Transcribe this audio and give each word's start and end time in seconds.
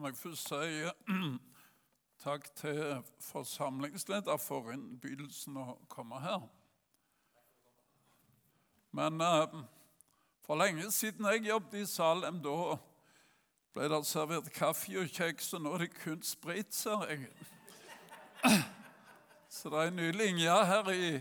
La 0.00 0.06
meg 0.06 0.16
først 0.16 0.48
si 0.48 0.84
takk 2.24 2.46
til 2.56 2.78
forsamlingsleder 3.20 4.38
for 4.40 4.70
innbydelsen 4.72 5.58
å 5.60 5.74
komme 5.92 6.16
her. 6.24 6.46
Men 8.96 9.20
eh, 9.20 9.58
for 10.46 10.56
lenge 10.56 10.88
siden 10.96 11.28
jeg 11.28 11.50
jobbet 11.50 11.82
i 11.82 11.84
Salem, 11.84 12.40
da 12.40 12.78
ble 13.76 13.90
det 13.92 14.00
servert 14.08 14.48
kaffe 14.56 14.96
og 15.02 15.12
kjeks, 15.12 15.52
og 15.58 15.66
nå 15.66 15.76
er 15.76 15.84
det 15.84 15.92
kun 15.98 16.24
sprit, 16.24 16.72
ser 16.72 17.04
jeg. 17.10 17.28
Så 19.52 19.68
det 19.68 19.84
er 19.84 19.92
en 19.92 20.00
ny 20.00 20.10
linje 20.16 20.58
her 20.72 20.92
i, 20.96 21.14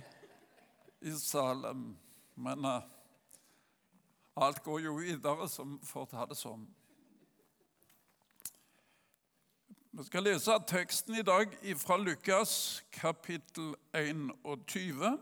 i 1.04 1.20
Salem. 1.20 1.90
Men 2.40 2.72
eh, 2.78 2.92
alt 4.40 4.64
går 4.64 4.86
jo 4.88 5.00
videre, 5.04 5.52
som 5.52 5.82
får 5.84 6.14
ta 6.16 6.32
det 6.32 6.40
sånn. 6.40 6.70
Vi 10.00 10.04
skal 10.06 10.24
lese 10.24 10.54
teksten 10.68 11.16
i 11.16 11.22
dag 11.22 11.48
fra 11.78 11.98
Lukas 11.98 12.84
kapittel 12.92 13.74
21. 13.94 15.20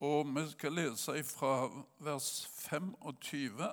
Og 0.00 0.26
vi 0.36 0.44
skal 0.50 0.72
lese 0.72 1.24
fra 1.24 1.66
vers 1.98 2.28
25 2.54 3.70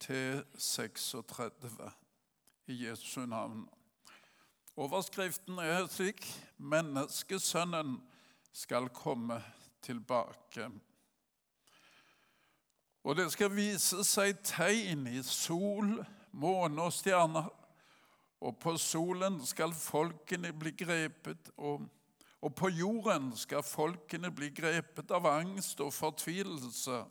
til 0.00 0.44
36 0.58 1.90
i 2.66 2.86
Jesu 2.86 3.26
navn. 3.26 3.68
Overskriften 4.76 5.58
er 5.58 5.88
slik 5.90 6.22
Menneskesønnen 6.58 7.98
skal 8.52 8.88
komme 8.88 9.40
tilbake. 9.82 10.70
Og 13.04 13.16
det 13.16 13.26
skal 13.32 13.56
vise 13.56 14.06
seg 14.06 14.38
tegn 14.46 15.06
i 15.10 15.18
sol, 15.26 15.98
måne 16.30 16.86
og 16.86 16.94
stjerner 16.94 17.50
og 18.44 18.58
på 18.60 18.76
solen 18.76 19.38
skal 19.46 19.72
folkene 19.72 20.52
bli 20.52 20.74
grepet, 20.76 21.48
og, 21.56 21.86
og 22.44 22.54
på 22.54 22.68
jorden 22.68 23.30
skal 23.40 23.64
folkene 23.64 24.28
bli 24.34 24.50
grepet 24.52 25.12
av 25.16 25.26
angst 25.30 25.80
og 25.80 25.94
fortvilelse 25.96 27.04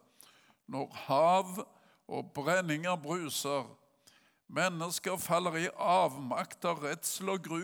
når 0.69 0.91
hav 1.07 1.63
og 2.07 2.30
brenninger 2.35 2.95
bruser. 3.02 3.66
Mennesker 4.47 5.17
faller 5.17 5.57
i 5.63 5.72
avmakt 5.73 6.66
av 6.69 6.83
redsel 6.83 7.33
og 7.33 7.41
gru 7.47 7.63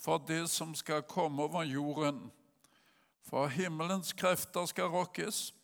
for 0.00 0.20
det 0.28 0.44
som 0.52 0.74
skal 0.76 1.02
komme 1.08 1.42
over 1.42 1.64
jorden. 1.64 2.28
For 3.24 3.48
himmelens 3.48 4.12
krefter 4.12 4.66
skal 4.68 4.92
rokkes. 4.92 5.54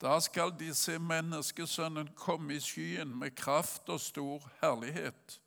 Da 0.00 0.16
skal 0.20 0.52
de 0.58 0.72
se 0.74 0.98
menneskesønnen 0.98 2.10
komme 2.16 2.56
i 2.56 2.60
skyen 2.64 3.12
med 3.18 3.36
kraft 3.36 3.88
og 3.88 4.00
stor 4.00 4.46
herlighet. 4.62 5.39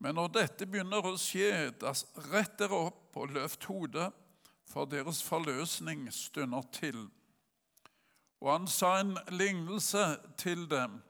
Men 0.00 0.16
når 0.16 0.30
dette 0.32 0.66
begynner 0.66 1.04
å 1.04 1.16
skje, 1.20 1.70
da 1.76 1.92
rett 2.30 2.56
dere 2.58 2.76
opp 2.88 3.18
og 3.20 3.34
løft 3.36 3.66
hodet, 3.68 4.08
for 4.70 4.88
deres 4.88 5.18
forløsning 5.26 6.06
stunder 6.14 6.64
til. 6.72 7.02
Og 8.40 8.52
han 8.52 8.68
sa 8.70 8.94
en 9.00 9.16
lignelse 9.34 10.04
til 10.40 10.64
dem. 10.70 11.00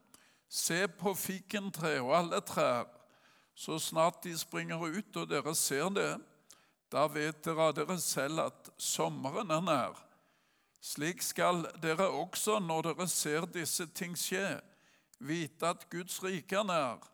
Se 0.51 0.89
på 0.89 1.13
fikentreet 1.15 2.03
og 2.03 2.17
alle 2.17 2.41
trær. 2.43 2.89
Så 3.55 3.79
snart 3.79 4.25
de 4.25 4.33
springer 4.39 4.81
ut 4.81 5.17
og 5.21 5.29
dere 5.31 5.55
ser 5.55 5.93
det, 5.95 6.11
da 6.91 7.05
vet 7.07 7.45
dere 7.45 7.69
av 7.69 7.75
dere 7.77 7.99
selv 8.03 8.47
at 8.49 8.71
sommeren 8.81 9.53
er 9.55 9.63
nær. 9.63 10.01
Slik 10.81 11.21
skal 11.23 11.67
dere 11.83 12.09
også, 12.09 12.57
når 12.59 12.89
dere 12.89 13.07
ser 13.13 13.47
disse 13.53 13.87
ting 13.95 14.17
skje, 14.19 14.57
vite 15.21 15.69
at 15.69 15.85
Guds 15.93 16.17
rike 16.25 16.57
er 16.57 16.67
nær. 16.67 17.05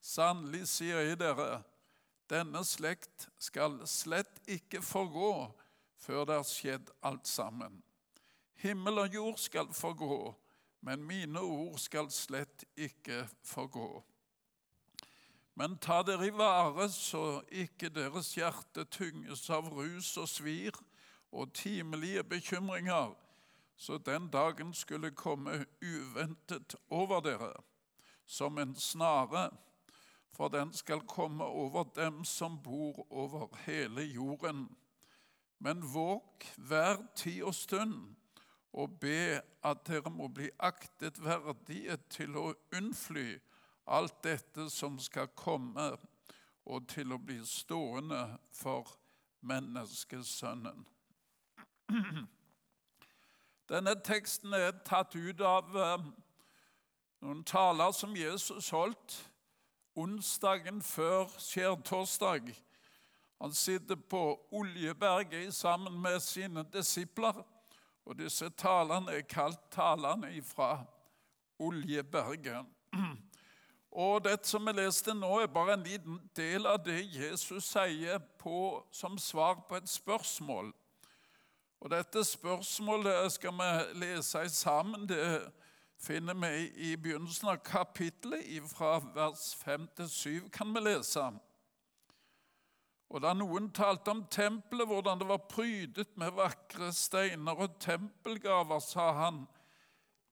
Sannelig 0.00 0.66
sier 0.68 1.04
jeg 1.04 1.18
dere, 1.20 1.60
denne 2.30 2.62
slekt 2.64 3.28
skal 3.42 3.80
slett 3.90 4.40
ikke 4.48 4.80
forgå 4.84 5.32
før 6.00 6.24
det 6.28 6.38
har 6.38 6.46
skjedd 6.48 6.92
alt 7.04 7.28
sammen. 7.28 7.82
Himmel 8.60 9.02
og 9.04 9.14
jord 9.14 9.40
skal 9.40 9.72
forgå, 9.76 10.34
men 10.80 11.04
mine 11.04 11.40
ord 11.40 11.78
skal 11.78 12.10
slett 12.12 12.64
ikke 12.76 13.26
forgå. 13.44 14.02
Men 15.60 15.76
ta 15.76 16.00
dere 16.06 16.30
i 16.30 16.32
vare 16.32 16.86
så 16.92 17.42
ikke 17.52 17.90
deres 17.92 18.32
hjerte 18.38 18.86
tynges 18.88 19.42
av 19.52 19.68
rus 19.74 20.14
og 20.16 20.28
svir 20.30 20.76
og 21.32 21.52
timelige 21.52 22.24
bekymringer, 22.24 23.12
så 23.76 23.98
den 23.98 24.28
dagen 24.32 24.72
skulle 24.74 25.10
komme 25.10 25.64
uventet 25.82 26.76
over 26.88 27.20
dere 27.24 27.52
som 28.26 28.58
en 28.58 28.74
snare 28.76 29.50
for 30.32 30.48
den 30.48 30.72
skal 30.72 31.00
komme 31.00 31.44
over 31.44 31.84
dem 31.96 32.24
som 32.24 32.62
bor 32.62 33.06
over 33.12 33.48
hele 33.66 34.02
jorden. 34.02 34.76
Men 35.58 35.82
våg 35.94 36.46
hver 36.56 36.96
tid 37.16 37.42
og 37.42 37.54
stund 37.54 38.16
og 38.72 39.00
be 39.00 39.40
at 39.64 39.86
dere 39.86 40.10
må 40.10 40.28
bli 40.28 40.48
aktet 40.58 41.18
verdige 41.24 41.96
til 42.10 42.36
å 42.38 42.52
unnfly 42.76 43.40
alt 43.90 44.22
dette 44.24 44.68
som 44.70 44.98
skal 45.02 45.32
komme, 45.34 45.96
og 46.70 46.86
til 46.88 47.12
å 47.12 47.18
bli 47.18 47.40
stående 47.46 48.38
for 48.54 48.86
menneskesønnen. 49.42 50.84
Denne 53.70 53.94
teksten 54.04 54.54
er 54.54 54.76
tatt 54.86 55.16
ut 55.16 55.40
av 55.42 55.76
eh, 55.78 56.04
noen 57.24 57.42
taler 57.48 57.90
som 57.96 58.14
Jesus 58.16 58.70
holdt 58.74 59.16
onsdagen 59.96 60.82
før 60.82 61.26
skjærtorsdag. 61.38 62.54
Han 63.40 63.54
sitter 63.54 63.96
på 63.96 64.40
Oljeberget 64.52 65.54
sammen 65.54 66.02
med 66.02 66.20
sine 66.20 66.64
disipler. 66.72 67.42
Og 68.04 68.18
disse 68.18 68.50
talene 68.50 69.12
er 69.12 69.26
kalt 69.28 69.60
talene 69.72 70.42
fra 70.42 70.84
Oljeberget. 71.58 72.66
Og 73.90 74.24
det 74.24 74.36
som 74.46 74.66
vi 74.66 74.72
leste 74.72 75.14
nå, 75.14 75.30
er 75.40 75.50
bare 75.50 75.74
en 75.74 75.82
liten 75.82 76.20
del 76.36 76.66
av 76.66 76.78
det 76.84 77.00
Jesus 77.10 77.72
sier 77.72 78.20
på, 78.38 78.84
som 78.92 79.18
svar 79.18 79.64
på 79.68 79.80
et 79.80 79.88
spørsmål. 79.88 80.70
Og 81.80 81.90
Dette 81.90 82.22
spørsmålet 82.24 83.32
skal 83.32 83.56
vi 83.56 83.70
lese 84.04 84.44
sammen. 84.48 85.08
Det 85.08 85.50
finner 86.00 86.34
vi 86.34 86.72
i 86.90 86.96
begynnelsen 86.96 87.48
av 87.48 87.56
kapittelet, 87.64 88.48
fra 88.72 88.98
vers 89.14 89.54
5 89.54 89.86
til 89.96 90.10
7, 90.10 90.50
kan 90.52 90.74
vi 90.74 90.80
lese. 90.80 91.26
Og 93.10 93.22
Da 93.22 93.32
noen 93.34 93.72
talte 93.74 94.12
om 94.14 94.22
tempelet, 94.30 94.86
hvordan 94.86 95.18
det 95.18 95.26
var 95.28 95.42
prydet 95.50 96.12
med 96.16 96.30
vakre 96.36 96.92
steiner 96.94 97.58
og 97.58 97.80
tempelgaver, 97.82 98.78
sa 98.80 99.10
han, 99.12 99.44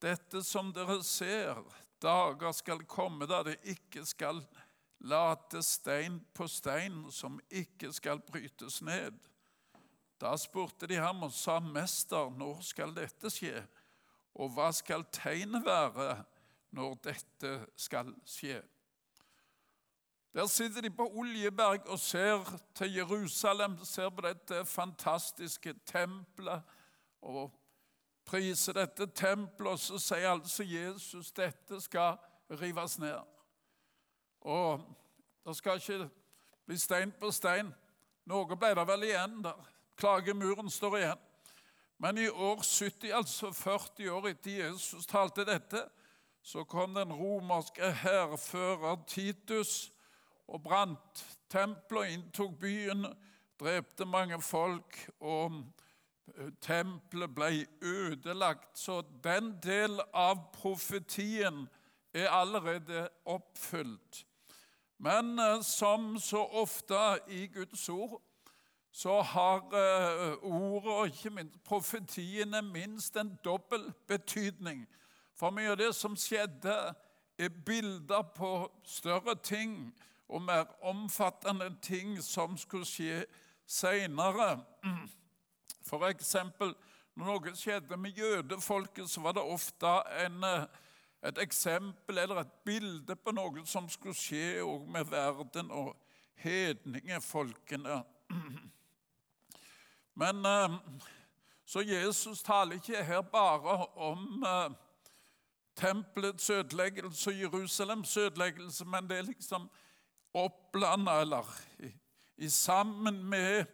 dette 0.01 0.45
som 0.47 0.71
dere 0.73 1.03
ser, 1.03 1.59
dager 1.99 2.53
skal 2.55 2.85
komme 2.87 3.27
da 3.27 3.43
det 3.43 3.59
ikke 3.67 4.05
skal 4.07 4.45
late 5.01 5.63
stein 5.63 6.21
på 6.35 6.47
stein 6.49 7.05
som 7.11 7.41
ikke 7.51 7.91
skal 7.93 8.23
brytes 8.23 8.79
ned. 8.83 9.19
Da 10.19 10.37
spurte 10.39 10.87
de 10.87 10.99
ham 10.99 11.23
og 11.27 11.35
sa, 11.35 11.59
Mester, 11.61 12.31
når 12.31 12.63
skal 12.67 12.95
dette 12.95 13.31
skje? 13.31 13.61
Og 14.39 14.53
hva 14.55 14.71
skal 14.73 15.05
tegnet 15.13 15.65
være 15.67 16.25
når 16.77 16.99
dette 17.05 17.55
skal 17.77 18.13
skje? 18.27 18.61
Der 20.35 20.47
sitter 20.47 20.81
de 20.81 20.91
på 20.91 21.07
Oljeberg 21.19 21.89
og 21.89 21.99
ser 21.99 22.45
til 22.75 22.95
Jerusalem, 22.95 23.79
ser 23.85 24.09
på 24.09 24.21
dette 24.21 24.65
fantastiske 24.65 25.75
tempelet 25.87 26.63
og 27.23 27.51
priser 28.25 28.73
dette 28.73 29.07
tempelet, 29.07 29.73
og 29.73 29.79
så 29.79 29.99
sier 29.99 30.31
altså 30.31 30.63
Jesus 30.63 31.33
dette 31.33 31.81
skal 31.81 32.21
rives 32.51 32.99
ned. 32.99 33.19
Og 34.41 34.85
det 35.47 35.57
skal 35.57 35.81
ikke 35.81 36.11
bli 36.67 36.79
stein 36.79 37.13
på 37.21 37.31
stein. 37.33 37.73
Noe 38.29 38.57
ble 38.57 38.75
det 38.77 38.87
vel 38.87 39.09
igjen 39.09 39.41
der. 39.43 39.65
Klagemuren 39.99 40.71
står 40.71 40.97
igjen. 41.01 41.28
Men 41.99 42.19
i 42.19 42.29
år 42.29 42.63
70, 42.63 43.11
altså 43.11 43.51
40 43.53 44.11
år 44.11 44.29
etter 44.31 44.67
Jesus 44.67 45.07
talte 45.07 45.45
dette, 45.45 45.83
så 46.43 46.63
kom 46.65 46.95
den 46.95 47.13
romerske 47.13 47.91
hærfører 47.93 49.03
Titus 49.07 49.91
og 50.49 50.63
brant 50.63 51.25
tempelet 51.51 52.15
inntok 52.15 52.55
byen, 52.61 53.07
drepte 53.61 54.07
mange 54.07 54.39
folk, 54.43 54.97
og 55.21 55.59
eh, 56.37 56.53
tempelet 56.61 57.35
ble 57.35 57.67
ødelagt. 57.83 58.79
Så 58.79 59.03
den 59.25 59.57
del 59.63 59.99
av 60.15 60.49
profetien 60.55 61.67
er 62.15 62.31
allerede 62.31 63.09
oppfylt. 63.27 64.25
Men 64.99 65.39
eh, 65.39 65.61
som 65.67 66.15
så 66.23 66.45
ofte 66.63 67.19
i 67.29 67.47
Guds 67.47 67.89
ord 67.89 68.21
så 68.93 69.21
har 69.23 69.59
uh, 69.73 70.39
ordet 70.43 70.93
og 70.93 71.07
ikke 71.07 71.31
minst 71.31 71.63
profetiene 71.65 72.63
minst 72.63 73.17
en 73.17 73.39
dobbel 73.45 73.93
betydning. 74.07 74.87
For 75.39 75.51
mye 75.55 75.71
av 75.71 75.79
det 75.79 75.93
som 75.95 76.17
skjedde 76.19 76.75
er 77.39 77.49
bilder 77.67 78.23
på 78.35 78.71
større 78.85 79.37
ting 79.43 79.95
og 80.29 80.43
mer 80.43 80.65
omfattende 80.83 81.71
ting 81.83 82.23
som 82.23 82.57
skulle 82.59 82.89
skje 82.89 83.23
seinere. 83.67 84.59
Eksempel, 86.09 86.75
når 87.17 87.31
noe 87.31 87.55
skjedde 87.57 87.97
med 87.97 88.19
jødefolket, 88.19 89.09
så 89.11 89.23
var 89.25 89.37
det 89.39 89.43
ofte 89.43 89.93
en, 90.25 90.45
et 91.25 91.39
eksempel 91.43 92.19
eller 92.19 92.43
et 92.43 92.53
bilde 92.65 93.17
på 93.17 93.33
noe 93.33 93.65
som 93.67 93.89
skulle 93.89 94.17
skje 94.17 94.65
med 94.91 95.09
verden 95.09 95.71
og 95.71 95.95
hedningefolkene. 96.43 98.03
Men 100.19 100.43
så 101.69 101.83
Jesus 101.87 102.43
taler 102.43 102.75
ikke 102.81 103.05
her 103.05 103.21
bare 103.23 103.87
om 103.87 104.45
tempelets 105.79 106.51
ødeleggelse 106.51 107.31
og 107.31 107.41
Jerusalems 107.41 108.17
ødeleggelse, 108.17 108.85
men 108.85 109.11
det 109.11 109.19
er 109.19 109.23
liksom 109.23 109.71
opplanda, 110.35 111.21
eller 111.21 111.61
i, 111.79 111.93
i 112.37 112.49
sammen 112.49 113.25
med 113.25 113.65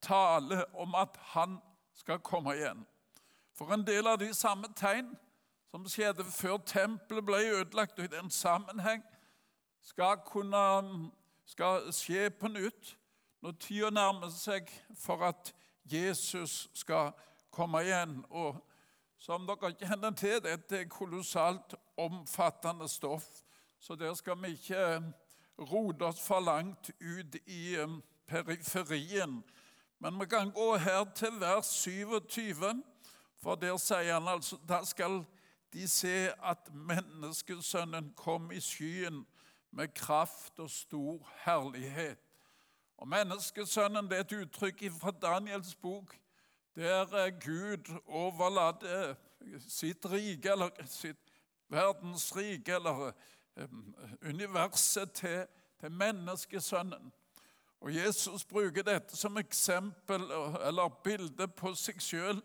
tale 0.00 0.74
om 0.74 0.94
at 0.94 1.18
han 1.20 1.58
skal 1.94 2.18
komme 2.18 2.54
igjen. 2.56 2.86
For 3.54 3.74
en 3.74 3.86
del 3.86 4.06
av 4.06 4.18
de 4.18 4.34
samme 4.34 4.72
tegn 4.76 5.12
som 5.70 5.84
skjedde 5.88 6.24
før 6.24 6.56
tempelet 6.66 7.26
ble 7.26 7.42
ødelagt, 7.60 7.98
og 7.98 8.04
i 8.04 8.14
den 8.16 8.30
sammenheng 8.30 9.02
skal 9.82 10.16
kunne 10.26 11.10
skal 11.50 11.92
skje 11.92 12.30
på 12.30 12.48
nytt 12.48 12.94
når 13.42 13.56
tida 13.58 13.90
nærmer 13.90 14.30
seg 14.30 14.68
for 14.94 15.24
at 15.26 15.52
Jesus 15.92 16.68
skal 16.74 17.12
komme 17.50 17.82
igjen. 17.84 18.24
Og 18.30 18.56
som 19.18 19.46
dere 19.48 19.72
kjenner 19.76 20.14
til, 20.16 20.38
dette 20.44 20.78
er 20.82 20.90
kolossalt 20.90 21.74
omfattende 22.00 22.88
stoff, 22.88 23.26
så 23.80 23.96
der 23.96 24.14
skal 24.14 24.38
vi 24.42 24.54
ikke 24.56 25.02
rote 25.58 26.08
oss 26.08 26.20
for 26.24 26.40
langt 26.40 26.90
ut 27.00 27.36
i 27.46 27.76
um, 27.80 28.02
periferien. 28.26 29.42
Men 29.98 30.20
vi 30.20 30.26
kan 30.26 30.50
gå 30.50 30.76
her 30.76 31.04
til 31.14 31.40
vers 31.40 31.66
27, 31.66 32.82
for 33.36 33.54
der 33.54 33.76
sier 33.76 34.14
han 34.16 34.28
altså 34.28 34.56
da 34.68 34.80
skal 34.84 35.24
de 35.72 35.88
se 35.88 36.30
at 36.42 36.70
menneskesønnen 36.72 38.12
kom 38.16 38.50
i 38.52 38.60
skyen 38.60 39.24
med 39.70 39.94
kraft 39.94 40.58
og 40.58 40.70
stor 40.70 41.28
herlighet. 41.44 42.18
Og 43.00 43.08
Menneskesønnen 43.08 44.08
det 44.10 44.18
er 44.18 44.26
et 44.26 44.32
uttrykk 44.42 44.82
fra 45.00 45.10
Daniels 45.10 45.74
bok, 45.74 46.12
der 46.76 47.30
Gud 47.40 47.88
overlater 48.06 49.14
sitt 49.68 50.04
rike, 50.06 50.52
eller 50.52 50.70
sitt 50.86 51.32
verdensrike, 51.68 52.74
eller 52.74 53.12
universet 54.22 55.12
til, 55.12 55.46
til 55.80 55.92
menneskesønnen. 55.92 57.12
Og 57.80 57.94
Jesus 57.94 58.44
bruker 58.44 58.82
dette 58.82 59.16
som 59.16 59.38
eksempel 59.40 60.20
eller 60.68 60.92
bilde 61.04 61.48
på 61.48 61.72
seg 61.74 62.02
sjøl 62.04 62.42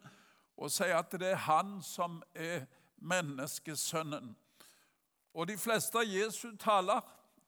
og 0.56 0.72
sier 0.72 0.96
at 0.96 1.12
det 1.20 1.34
er 1.34 1.48
han 1.50 1.82
som 1.84 2.22
er 2.32 2.64
menneskesønnen. 3.04 4.32
Og 5.36 5.48
de 5.52 5.58
fleste 5.60 6.00
av 6.00 6.08
Jesu 6.08 6.56
taler, 6.56 7.04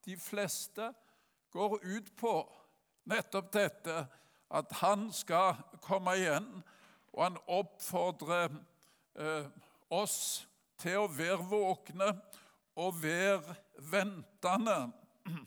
de 0.06 0.18
fleste, 0.19 0.92
går 1.56 1.80
ut 1.80 2.12
på 2.19 2.33
nettopp 3.07 3.51
dette 3.56 4.01
at 4.48 4.74
han 4.81 5.07
skal 5.13 5.57
komme 5.83 6.15
igjen, 6.19 6.48
og 7.13 7.24
han 7.24 7.39
oppfordrer 7.48 8.54
eh, 9.19 9.48
oss 9.89 10.48
til 10.80 11.04
å 11.04 11.09
være 11.12 11.48
våkne 11.50 12.12
og 12.77 13.01
være 13.01 13.57
ventende. 13.92 14.80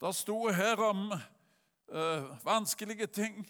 Det 0.00 0.12
sto 0.16 0.38
her 0.48 0.80
om 0.80 1.10
eh, 1.12 2.30
vanskelige 2.44 3.06
ting. 3.06 3.42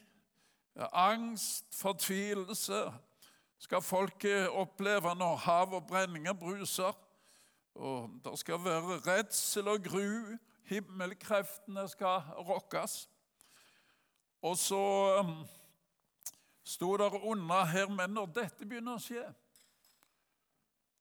Angst, 0.92 1.66
fortvilelse 1.74 2.84
skal 3.60 3.82
folket 3.84 4.48
oppleve 4.48 5.14
når 5.14 5.36
hav 5.44 5.74
og 5.76 5.86
brenninger 5.86 6.32
bruser. 6.32 6.96
Og 7.74 8.10
det 8.24 8.38
skal 8.38 8.64
være 8.64 8.98
redsel 9.06 9.68
og 9.68 9.84
gru. 9.84 10.36
Himmelkreftene 10.68 11.88
skal 11.88 12.26
rokkes. 12.48 13.08
Og 14.42 14.56
så 14.58 14.82
um, 15.20 15.36
sto 16.64 16.96
det 16.96 17.12
under 17.22 17.64
her, 17.64 17.88
men 17.88 18.10
når 18.10 18.26
dette 18.40 18.66
begynner 18.66 18.96
å 18.96 19.02
skje 19.02 19.24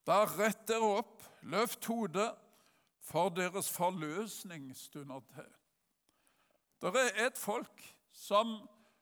da 0.09 0.23
rett 0.25 0.63
dere 0.67 0.87
opp, 0.99 1.21
løft 1.41 1.85
hodet, 1.85 2.31
for 3.09 3.29
deres 3.33 3.69
forløsning 3.73 4.69
stunder 4.77 5.21
til. 5.33 5.47
Det 6.81 6.91
er 6.95 7.25
et 7.25 7.37
folk 7.37 7.83
som 8.13 8.55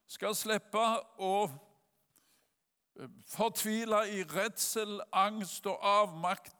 skal 0.08 0.36
slippe 0.36 0.84
å 1.20 1.32
eh, 3.00 3.10
fortvile 3.28 4.00
i 4.16 4.24
redsel, 4.32 5.02
angst 5.12 5.68
og 5.68 5.84
avmakt, 5.84 6.56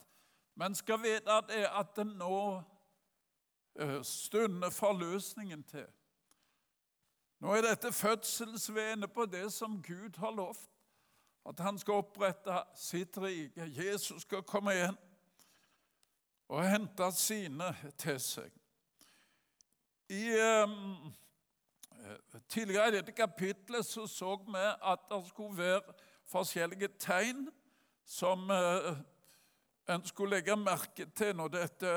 men 0.60 0.76
skal 0.76 1.00
vite 1.04 1.32
at 1.32 1.48
det, 1.52 1.64
at 1.68 1.96
det 1.96 2.08
nå 2.10 2.40
eh, 3.78 4.72
for 4.72 4.94
løsningen 4.94 5.64
til. 5.64 5.86
Nå 7.40 7.54
er 7.54 7.62
dette 7.62 7.92
fødselsvenet 7.94 9.14
på 9.14 9.26
det 9.26 9.54
som 9.54 9.82
Gud 9.84 10.18
har 10.18 10.32
lovt 10.32 10.70
at 11.48 11.60
han 11.60 11.78
skal 11.80 12.02
opprette 12.02 12.56
sitt 12.76 13.18
rike. 13.18 13.70
Jesus 13.72 14.26
skal 14.26 14.44
komme 14.44 14.74
igjen 14.76 14.98
og 16.52 16.64
hente 16.68 17.08
sine 17.16 17.70
til 18.00 18.20
seg. 18.24 18.52
I, 20.12 20.24
um, 20.64 21.14
tidligere 22.48 22.88
i 22.88 22.96
dette 22.98 23.16
kapitlet 23.16 23.86
så, 23.86 24.08
så 24.08 24.36
vi 24.48 24.64
at 24.64 25.08
det 25.12 25.22
skulle 25.30 25.58
være 25.58 25.96
forskjellige 26.28 26.90
tegn 27.00 27.48
som 28.08 28.50
uh, 28.52 28.96
en 29.88 30.06
skulle 30.08 30.38
legge 30.38 30.56
merke 30.56 31.10
til 31.16 31.36
når 31.36 31.52
dette 31.56 31.92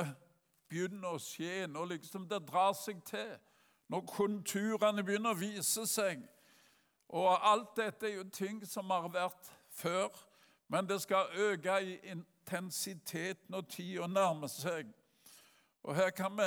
begynner 0.70 1.16
å 1.16 1.20
skje, 1.20 1.66
når 1.66 1.96
liksom 1.96 2.28
det 2.30 2.44
drar 2.48 2.72
seg 2.78 3.02
til, 3.08 3.32
når 3.90 4.06
konturene 4.06 5.02
begynner 5.04 5.34
å 5.34 5.40
vise 5.40 5.86
seg 5.90 6.22
og 7.10 7.38
alt 7.42 7.76
dette 7.76 8.06
er 8.06 8.14
jo 8.14 8.24
ting 8.30 8.66
som 8.66 8.90
har 8.90 9.08
vært 9.10 9.50
før, 9.74 10.08
men 10.68 10.86
det 10.86 11.00
skal 11.02 11.32
øke 11.34 11.80
i 11.82 11.96
intensitet 12.12 13.48
når 13.50 13.66
tida 13.66 14.06
nærmer 14.06 14.46
seg. 14.46 14.86
Og 15.82 15.96
Her 15.96 16.10
kan 16.10 16.36
vi 16.38 16.46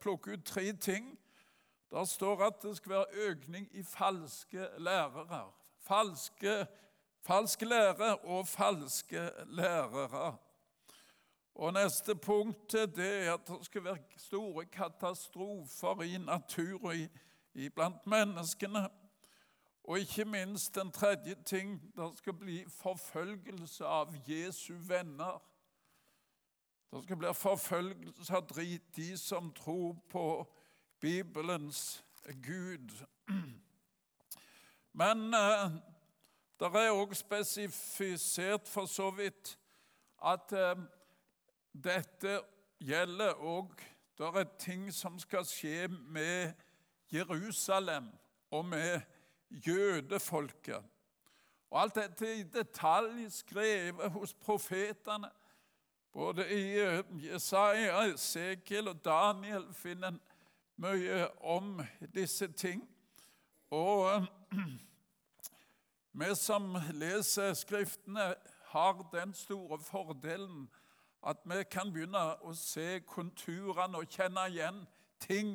plukke 0.00 0.32
ut 0.32 0.44
tre 0.44 0.72
ting. 0.72 1.18
Der 1.90 2.04
står 2.04 2.44
at 2.44 2.62
det 2.62 2.76
skal 2.76 2.92
være 2.92 3.28
økning 3.30 3.68
i 3.72 3.82
falske 3.82 4.68
lærere. 4.78 5.46
Falske, 5.80 6.66
falsk 7.20 7.62
lære 7.62 8.16
og 8.16 8.48
falske 8.48 9.30
lærere. 9.46 10.36
Og 11.54 11.72
Neste 11.72 12.14
punkt 12.14 12.72
det 12.72 13.26
er 13.26 13.34
at 13.34 13.48
det 13.48 13.66
skal 13.66 13.84
være 13.84 13.98
store 14.16 14.64
katastrofer 14.64 16.02
i 16.02 16.18
naturen 16.18 17.08
blant 17.74 18.06
menneskene. 18.06 18.88
Og 19.84 19.98
ikke 19.98 20.24
minst 20.24 20.74
den 20.74 20.92
tredje 20.92 21.34
ting 21.44 21.92
det 21.96 22.18
skal 22.18 22.32
bli 22.32 22.64
forfølgelse 22.68 23.84
av 23.84 24.14
Jesu 24.28 24.74
venner. 24.74 25.42
Det 26.92 27.02
skal 27.02 27.16
bli 27.16 27.34
forfølgelse 27.34 28.34
av 28.34 28.48
de 28.96 29.18
som 29.18 29.52
tror 29.52 29.96
på 30.10 30.54
Bibelens 31.00 32.04
Gud. 32.42 33.04
Men 34.92 35.34
eh, 35.34 35.70
det 36.60 36.68
er 36.68 36.92
òg 36.92 37.14
spesifisert 37.16 38.68
for 38.68 38.86
så 38.86 39.10
vidt 39.10 39.58
at 40.24 40.52
eh, 40.52 40.84
dette 41.72 42.40
gjelder 42.80 43.34
òg 43.40 43.72
Det 44.18 44.28
er 44.36 44.48
ting 44.58 44.92
som 44.92 45.18
skal 45.18 45.44
skje 45.48 45.88
med 45.88 46.52
Jerusalem 47.12 48.10
og 48.50 48.64
med 48.64 49.00
jødefolket. 49.50 50.84
Og 51.70 51.80
alt 51.80 51.94
dette 51.94 52.28
i 52.36 52.42
detalj 52.42 53.30
skrevet 53.30 54.10
hos 54.12 54.34
profetene. 54.34 55.30
Både 56.12 56.44
i 56.52 56.78
eh, 56.78 57.04
Jesaja, 57.24 58.04
Esekiel 58.12 58.88
og 58.88 59.04
Daniel 59.04 59.64
finner 59.74 60.12
en 60.12 60.20
mye 60.76 61.24
om 61.40 61.80
disse 62.14 62.52
ting. 62.52 62.84
Og 63.70 64.10
eh, 64.14 64.26
vi 66.20 66.34
som 66.36 66.76
leser 66.92 67.54
Skriftene, 67.54 68.34
har 68.72 69.08
den 69.12 69.34
store 69.34 69.78
fordelen 69.78 70.68
at 71.22 71.36
vi 71.44 71.62
kan 71.70 71.92
begynne 71.92 72.22
å 72.42 72.54
se 72.58 73.00
konturene 73.06 74.00
og 74.00 74.10
kjenne 74.10 74.46
igjen 74.50 74.82
ting 75.22 75.54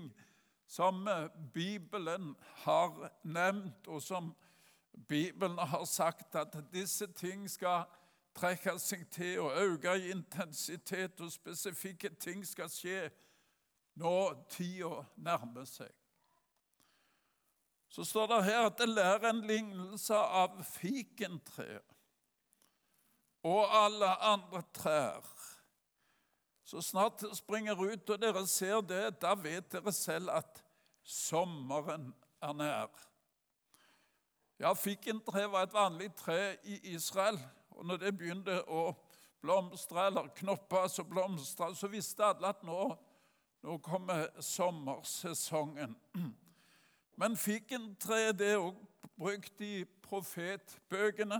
som 0.67 1.07
Bibelen 1.53 2.35
har 2.63 3.11
nevnt, 3.23 3.87
og 3.87 4.01
som 4.03 4.33
Bibelen 5.07 5.57
har 5.57 5.85
sagt 5.85 6.35
at 6.35 6.55
disse 6.73 7.07
ting 7.13 7.47
skal 7.51 7.85
trekke 8.37 8.77
seg 8.79 9.07
til 9.11 9.39
og 9.45 9.57
øke 9.57 9.95
i 9.97 10.11
intensitet, 10.11 11.21
og 11.21 11.31
spesifikke 11.31 12.09
ting 12.19 12.45
skal 12.47 12.69
skje 12.71 13.09
når 13.97 14.35
tida 14.53 15.03
nærmer 15.15 15.65
seg. 15.65 15.91
Så 17.89 18.03
står 18.03 18.27
det 18.27 18.43
her 18.43 18.65
at 18.67 18.79
det 18.79 18.89
lærer 18.89 19.29
en 19.29 19.45
lignelse 19.47 20.15
av 20.15 20.59
fikentreet 20.63 21.95
og 23.47 23.75
alle 23.79 24.09
andre 24.27 24.61
trær. 24.75 25.23
Så 26.67 26.81
snart 26.81 27.21
det 27.21 27.37
springer 27.37 27.79
ut 27.79 28.09
og 28.09 28.17
dere 28.19 28.41
ser 28.47 28.81
det, 28.83 29.21
da 29.21 29.31
vet 29.39 29.69
dere 29.71 29.91
selv 29.95 30.33
at 30.35 30.57
sommeren 30.99 32.09
er 32.43 32.55
nær. 32.59 32.89
Ja, 34.59 34.73
Fikentre 34.75 35.45
var 35.47 35.63
et 35.63 35.73
vanlig 35.73 36.09
tre 36.19 36.57
i 36.67 36.79
Israel. 36.91 37.37
og 37.69 37.85
Når 37.85 38.01
det 38.01 38.11
begynte 38.17 38.57
å 38.67 38.89
blomstre, 39.41 40.09
eller 40.09 40.27
knopper 40.35 40.89
som 40.91 41.07
blomstra, 41.07 41.69
så 41.75 41.87
visste 41.87 42.25
alle 42.25 42.51
at 42.51 42.65
nå, 42.67 42.89
nå 43.63 43.77
kommer 43.85 44.27
sommersesongen. 44.43 45.95
Men 47.15 47.37
fikentreet 47.39 48.43
er 48.43 48.57
også 48.57 49.13
brukt 49.15 49.63
i 49.63 49.85
profetbøkene 50.03 51.39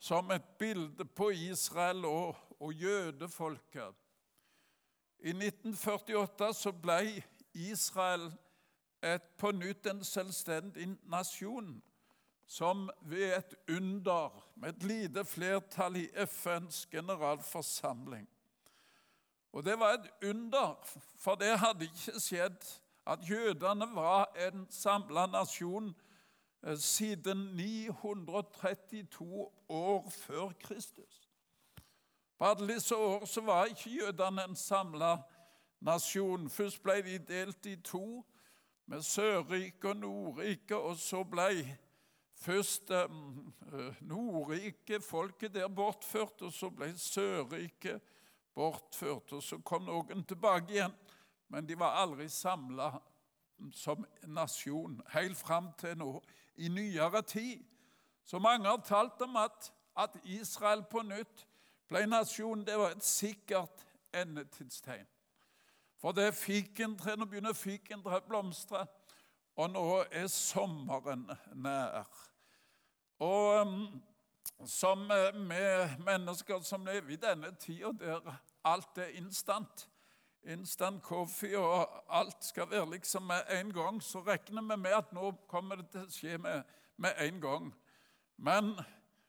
som 0.00 0.32
et 0.32 0.48
bilde 0.58 1.04
på 1.04 1.28
Israel 1.30 2.08
og, 2.08 2.40
og 2.56 2.72
jødefolket. 2.72 4.00
I 5.24 5.32
1948 5.32 6.52
så 6.52 6.72
ble 6.72 7.22
Israel 7.54 8.26
et, 9.00 9.22
på 9.40 9.54
nytt 9.56 9.86
en 9.88 10.02
selvstendig 10.04 10.84
nasjon 11.08 11.70
som 12.46 12.90
ved 13.08 13.32
et 13.38 13.54
under, 13.72 14.44
med 14.60 14.74
et 14.74 14.84
lite 14.84 15.24
flertall 15.24 15.96
i 15.96 16.04
FNs 16.26 16.84
generalforsamling. 16.92 18.28
Og 19.52 19.64
det 19.64 19.78
var 19.80 19.96
et 19.96 20.28
under, 20.28 20.76
for 21.16 21.40
det 21.40 21.58
hadde 21.58 21.88
ikke 21.88 22.20
skjedd 22.20 22.68
at 23.06 23.24
jødene 23.24 23.88
var 23.96 24.28
en 24.48 24.66
samla 24.70 25.24
nasjon 25.32 25.94
eh, 26.66 26.76
siden 26.76 27.46
932 27.56 29.50
år 29.68 30.10
før 30.10 30.52
Kristus. 30.60 31.30
På 32.38 32.44
alle 32.44 32.74
disse 32.74 32.96
år 32.96 33.24
så 33.24 33.40
var 33.40 33.64
ikke 33.64 33.90
jødene 33.90 34.44
en 34.44 34.56
samla 34.56 35.16
nasjon. 35.80 36.50
Først 36.50 36.82
ble 36.82 37.02
de 37.02 37.18
delt 37.18 37.66
i 37.66 37.76
to, 37.76 38.24
med 38.86 39.02
Sørriket 39.02 39.84
og 39.84 39.96
Nordriket, 39.96 40.76
og 40.76 40.96
så 41.00 41.22
ble 41.24 41.78
først 42.36 42.90
um, 42.90 43.54
Nordriket, 44.00 45.04
folket 45.04 45.54
der, 45.54 45.68
bortført, 45.68 46.42
og 46.42 46.52
så 46.52 46.70
ble 46.70 46.90
Sørriket 46.98 48.02
bortført. 48.54 49.32
Og 49.32 49.42
så 49.42 49.58
kom 49.64 49.86
noen 49.86 50.24
tilbake 50.28 50.74
igjen, 50.74 50.92
men 51.48 51.68
de 51.68 51.78
var 51.78 52.02
aldri 52.02 52.28
samla 52.28 52.90
som 53.72 54.04
nasjon 54.26 54.98
helt 55.14 55.38
fram 55.38 55.70
til 55.78 55.96
nå, 55.98 56.10
i 56.56 56.68
nyere 56.68 57.22
tid. 57.22 57.64
Så 58.24 58.38
mange 58.38 58.68
har 58.68 58.82
talt 58.84 59.22
om 59.22 59.36
at, 59.36 59.72
at 59.96 60.16
Israel 60.24 60.84
på 60.90 61.02
nytt 61.02 61.46
ble 61.94 62.06
nasjon. 62.10 62.66
Det 62.66 62.78
var 62.78 62.90
et 62.90 63.04
sikkert 63.04 63.86
endetidstegn. 64.14 65.06
For 66.00 66.12
det 66.12 66.26
er 66.26 66.36
fikentre, 66.36 67.14
nå 67.16 67.28
begynner 67.30 67.54
fikentreet 67.56 68.26
å 68.26 68.28
blomstre, 68.28 68.82
og 69.56 69.70
nå 69.70 69.84
er 70.10 70.26
sommeren 70.28 71.28
nær. 71.54 72.10
Og 73.22 73.60
um, 73.60 73.76
som 74.66 75.06
med 75.06 75.54
eh, 75.54 75.94
mennesker 76.04 76.60
som 76.66 76.84
lever 76.86 77.14
i 77.14 77.20
denne 77.22 77.54
tida 77.60 77.92
der 77.98 78.34
alt 78.66 78.98
er 78.98 79.14
instant, 79.16 79.86
instant 80.44 81.02
coffee 81.02 81.56
og 81.58 81.88
alt 82.08 82.44
skal 82.44 82.70
være 82.70 82.90
liksom 82.90 83.30
med 83.30 83.46
en 83.54 83.72
gang, 83.72 84.02
så 84.02 84.20
regner 84.26 84.62
vi 84.62 84.76
med 84.82 84.98
at 84.98 85.12
nå 85.14 85.30
kommer 85.48 85.80
det 85.80 85.88
til 85.94 86.04
å 86.04 86.12
skje 86.12 86.38
med, 86.38 86.74
med 86.96 87.22
en 87.22 87.40
gang. 87.40 87.70
Men 88.36 88.74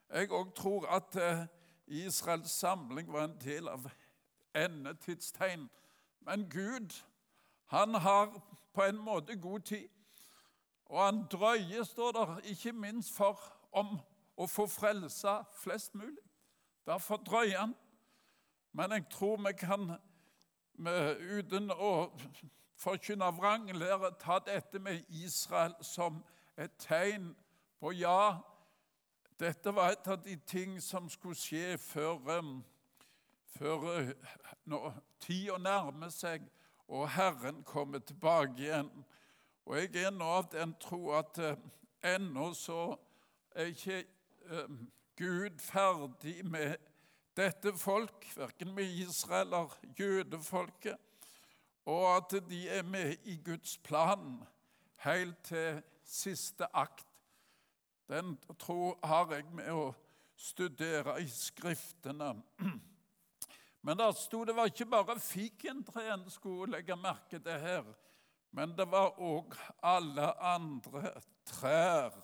jeg 0.09 0.33
òg 0.33 0.51
tror 0.57 0.89
at 0.97 1.15
eh, 1.21 1.45
Israels 1.87 2.51
samling 2.51 3.13
var 3.13 3.23
en 3.23 3.39
del 3.43 3.67
av 3.67 3.89
endetidstegn. 4.55 5.69
Men 6.19 6.49
Gud, 6.49 7.03
han 7.65 7.93
har 7.93 8.41
på 8.73 8.83
en 8.83 8.97
måte 8.97 9.35
god 9.35 9.59
tid. 9.59 9.87
Og 10.85 11.05
han 11.05 11.25
drøyer, 11.31 11.83
står 11.83 12.11
der, 12.11 12.39
ikke 12.43 12.71
minst 12.71 13.13
for 13.15 13.39
om 13.71 13.99
å 14.37 14.47
få 14.47 14.67
frelsa 14.67 15.41
flest 15.61 15.95
mulig. 15.95 16.21
Derfor 16.85 17.17
drøyer 17.17 17.59
han. 17.59 17.75
Men 18.71 18.91
jeg 18.91 19.05
tror 19.09 19.37
vi 19.47 19.53
kan, 19.57 19.95
uten 21.37 21.71
å 21.71 22.11
forkynne 22.77 23.31
vranglære, 23.37 24.11
ta 24.19 24.39
dette 24.45 24.79
med 24.79 25.03
Israel 25.09 25.75
som 25.81 26.23
et 26.57 26.75
tegn 26.79 27.31
på 27.79 27.91
ja. 27.95 28.41
Dette 29.39 29.75
var 29.75 29.91
et 29.91 30.07
av 30.07 30.21
de 30.23 30.35
ting 30.47 30.77
som 30.81 31.09
skulle 31.09 31.35
skje 31.35 31.77
før, 31.77 32.21
før 33.57 33.87
uh, 33.89 34.11
når 34.65 34.93
tida 35.19 35.57
nærmer 35.59 36.13
seg 36.13 36.45
og 36.87 37.09
Herren 37.09 37.63
kommer 37.63 37.99
tilbake 37.99 38.61
igjen. 38.61 38.91
Og 39.65 39.77
jeg 39.77 40.03
er 40.05 40.11
nå 40.13 40.25
av 40.37 40.49
den 40.53 40.75
tro 40.81 41.09
at 41.17 41.39
eh, 41.41 41.57
ennå 42.13 42.51
så 42.53 42.95
er 43.55 43.71
ikke 43.71 44.03
eh, 44.45 44.75
Gud 45.17 45.57
ferdig 45.59 46.37
med 46.45 46.75
dette 47.35 47.73
folk, 47.77 48.27
verken 48.37 48.75
med 48.75 48.83
Israel 48.85 49.47
eller 49.47 49.73
jødefolket, 49.99 50.97
og 51.85 52.05
at 52.15 52.37
de 52.49 52.61
er 52.69 52.83
med 52.83 53.15
i 53.25 53.39
Guds 53.45 53.77
plan 53.77 54.37
helt 55.03 55.43
til 55.43 55.81
siste 56.05 56.69
akt. 56.73 57.07
Den 58.09 58.37
tro 58.59 58.97
har 59.03 59.31
jeg 59.33 59.45
med 59.57 59.71
å 59.73 59.89
studere 60.37 61.17
i 61.23 61.27
Skriftene. 61.31 62.35
Men 63.85 63.97
der 63.97 64.11
sto 64.17 64.43
det 64.45 64.55
var 64.57 64.69
ikke 64.69 64.87
bare 64.89 65.19
fikentre 65.21 66.07
en 66.13 66.25
skulle 66.29 66.71
legge 66.73 66.97
merke 66.97 67.39
til 67.39 67.59
her, 67.61 67.85
men 68.51 68.73
det 68.77 68.87
var 68.89 69.17
òg 69.21 69.53
alle 69.83 70.31
andre 70.41 71.11
trær. 71.45 72.15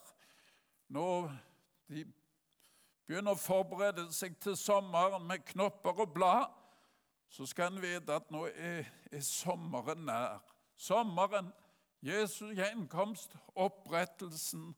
Når 0.90 1.30
de 1.90 2.06
begynner 3.06 3.36
å 3.36 3.42
forberede 3.42 4.08
seg 4.14 4.38
til 4.42 4.58
sommeren 4.58 5.26
med 5.28 5.46
knopper 5.52 6.02
og 6.06 6.14
blad, 6.14 6.50
så 7.30 7.46
skal 7.46 7.72
en 7.72 7.82
vite 7.82 8.16
at 8.16 8.32
nå 8.34 8.46
er, 8.52 8.88
er 9.12 9.24
sommeren 9.24 10.06
nær. 10.08 10.42
Sommeren, 10.78 11.52
Jesu 12.02 12.50
gjenkomst, 12.58 13.38
opprettelsen 13.54 14.72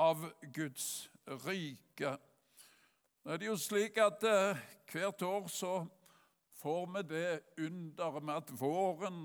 av 0.00 0.24
Guds 0.54 1.10
rike. 1.44 2.16
Nå 3.20 3.34
er 3.34 3.40
det 3.40 3.50
jo 3.50 3.56
slik 3.60 3.98
at 4.00 4.24
eh, 4.24 4.60
hvert 4.88 5.22
år 5.26 5.48
så 5.52 5.74
får 6.60 6.86
vi 6.94 7.02
det 7.10 7.66
underet 7.66 8.24
med 8.24 8.34
at 8.34 8.52
våren 8.60 9.20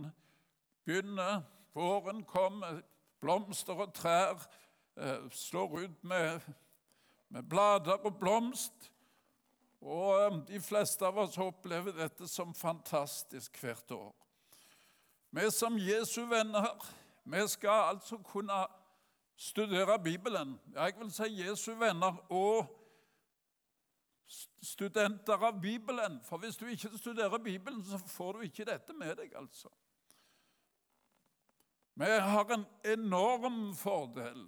begynner. 0.85 1.45
Våren 1.75 2.23
kommer, 2.27 2.81
blomster 3.23 3.79
og 3.85 3.93
trær 3.95 4.35
eh, 4.99 5.23
slår 5.31 5.79
ut 5.85 6.03
med, 6.03 6.43
med, 7.29 7.43
blader 7.43 8.03
og 8.03 8.19
blomst. 8.19 8.91
Og 9.79 10.11
eh, 10.19 10.39
de 10.51 10.61
fleste 10.61 11.07
av 11.07 11.23
oss 11.23 11.39
opplever 11.39 11.95
dette 11.95 12.27
som 12.27 12.55
fantastisk 12.55 13.63
hvert 13.63 13.95
år. 13.95 14.13
Vi 15.35 15.51
som 15.51 15.79
Jesu 15.79 16.25
venner, 16.31 16.75
vi 17.23 17.47
skal 17.47 17.95
altså 17.95 18.19
kunne 18.23 18.65
studere 19.35 19.99
Bibelen. 19.99 20.59
Jeg 20.75 20.93
vil 20.99 21.11
si 21.11 21.29
Jesu 21.47 21.73
venner 21.79 22.31
og 22.31 22.81
studenter 24.61 25.43
av 25.47 25.61
Bibelen. 25.61 26.19
For 26.23 26.37
hvis 26.37 26.57
du 26.57 26.65
ikke 26.65 26.97
studerer 26.97 27.37
Bibelen, 27.37 27.83
så 27.83 27.97
får 27.97 28.33
du 28.33 28.45
ikke 28.47 28.65
dette 28.65 28.93
med 28.93 29.15
deg, 29.15 29.35
altså. 29.35 29.69
Vi 31.95 32.05
har 32.05 32.51
en 32.51 32.65
enorm 32.83 33.75
fordel, 33.75 34.47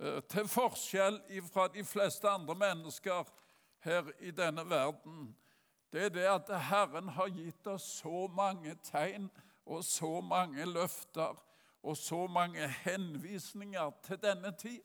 eh, 0.00 0.20
til 0.28 0.48
forskjell 0.48 1.20
fra 1.52 1.68
de 1.68 1.84
fleste 1.84 2.28
andre 2.28 2.54
mennesker 2.54 3.24
her 3.78 4.10
i 4.20 4.30
denne 4.30 4.70
verden. 4.70 5.36
Det 5.92 6.04
er 6.04 6.08
det 6.08 6.26
at 6.28 6.50
Herren 6.68 7.08
har 7.08 7.28
gitt 7.28 7.66
oss 7.66 7.82
så 8.02 8.26
mange 8.28 8.74
tegn 8.82 9.30
og 9.64 9.84
så 9.84 10.20
mange 10.20 10.64
løfter 10.64 11.45
og 11.86 11.96
så 11.96 12.26
mange 12.26 12.66
henvisninger 12.82 13.92
til 14.02 14.18
denne 14.22 14.50
tid 14.58 14.82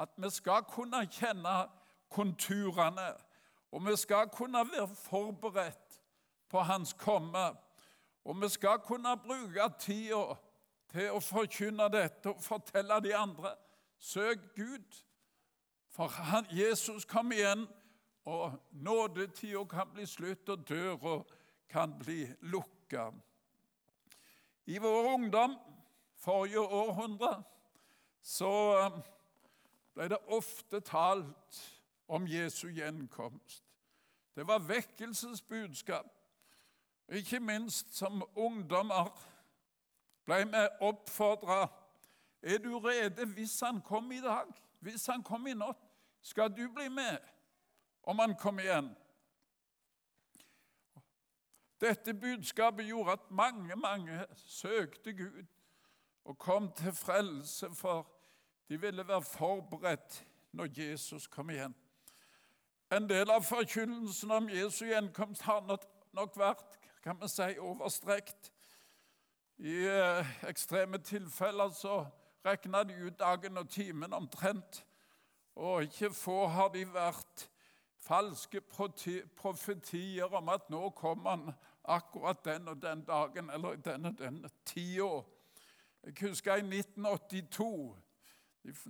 at 0.00 0.12
vi 0.20 0.30
skal 0.30 0.64
kunne 0.68 1.00
kjenne 1.08 1.56
konturene 2.12 3.08
og 3.72 3.86
vi 3.86 3.96
skal 3.96 4.28
kunne 4.28 4.58
være 4.72 4.88
forberedt 4.88 6.00
på 6.48 6.60
Hans 6.60 6.92
komme. 6.92 7.56
Og 8.24 8.42
vi 8.42 8.48
skal 8.48 8.78
kunne 8.78 9.16
bruke 9.16 9.72
tida 9.78 10.34
til 10.90 11.12
å 11.14 11.20
forkynne 11.22 11.86
dette 11.92 12.32
og 12.32 12.42
fortelle 12.42 12.98
de 13.04 13.14
andre 13.16 13.54
søk 13.98 14.42
Gud. 14.56 15.02
For 15.90 16.06
han, 16.06 16.46
Jesus 16.50 17.04
kom 17.04 17.32
igjen 17.32 17.68
og 18.26 18.58
nådetida 18.72 19.64
kan 19.70 19.90
bli 19.94 20.06
slutt, 20.06 20.48
og 20.48 20.68
døra 20.68 21.22
kan 21.70 21.94
bli 21.98 22.26
lukka. 22.40 23.10
I 24.66 24.78
vår 24.78 25.14
ungdom, 25.14 25.56
forrige 26.20 26.60
århundre, 26.60 27.42
så 28.22 28.52
eh, 28.78 29.00
ble 29.94 30.08
det 30.12 30.18
ofte 30.28 30.80
talt 30.80 31.60
om 32.08 32.26
Jesu 32.28 32.68
gjenkomst. 32.68 33.64
Det 34.36 34.46
var 34.46 34.58
vekkelsesbudskap. 34.58 36.06
Ikke 37.08 37.40
minst 37.40 37.94
som 37.96 38.22
ungdommer 38.36 39.10
ble 40.24 40.44
vi 40.46 40.66
oppfordra 40.80 41.66
Er 42.42 42.58
du 42.58 42.78
rede 42.78 43.26
hvis 43.26 43.60
han 43.60 43.80
kom 43.82 44.12
i 44.12 44.20
dag? 44.20 44.46
Hvis 44.80 45.06
han 45.06 45.22
kom 45.22 45.46
i 45.46 45.52
natt, 45.52 45.80
skal 46.22 46.48
du 46.48 46.68
bli 46.72 46.88
med 46.88 47.18
om 48.02 48.18
han 48.18 48.36
kommer 48.36 48.62
igjen? 48.62 48.88
Dette 51.80 52.14
budskapet 52.14 52.86
gjorde 52.86 53.12
at 53.12 53.30
mange, 53.30 53.76
mange 53.76 54.26
søkte 54.36 55.12
Gud 55.12 55.44
og 56.24 56.38
kom 56.38 56.72
til 56.72 56.92
frelse, 56.92 57.70
for 57.74 58.10
de 58.68 58.80
ville 58.80 59.08
være 59.08 59.22
forberedt 59.22 60.26
når 60.52 60.68
Jesus 60.76 61.26
kom 61.26 61.50
igjen. 61.50 61.74
En 62.92 63.08
del 63.08 63.30
av 63.30 63.42
forkynnelsen 63.46 64.30
om 64.30 64.48
Jesu 64.50 64.84
gjenkomst 64.84 65.42
har 65.42 65.62
nok 66.12 66.36
vært 66.36 66.78
kan 67.02 67.16
vi 67.20 67.28
si, 67.28 67.58
overstrekt. 67.58 68.52
I 69.58 69.86
eh, 69.88 70.26
ekstreme 70.48 70.98
tilfeller 70.98 71.70
så 71.76 72.04
regna 72.44 72.82
de 72.84 72.96
ut 73.06 73.18
dagen 73.18 73.58
og 73.58 73.68
timen 73.68 74.12
omtrent. 74.12 74.84
Og 75.56 75.82
ikke 75.82 76.10
få 76.14 76.46
har 76.46 76.68
de 76.68 76.84
vært 76.92 77.48
falske 78.00 78.60
profetier 79.36 80.34
om 80.36 80.48
at 80.48 80.70
nå 80.72 80.90
kommer 80.96 81.30
han 81.30 81.52
akkurat 81.84 82.44
den 82.44 82.68
og 82.68 82.82
den 82.82 83.04
dagen 83.04 83.50
eller 83.50 83.76
den 83.76 84.06
og 84.06 84.18
den 84.18 84.44
tida. 84.64 85.22
Jeg 86.04 86.14
husker 86.20 86.56
i 86.56 86.62
1982 86.64 87.96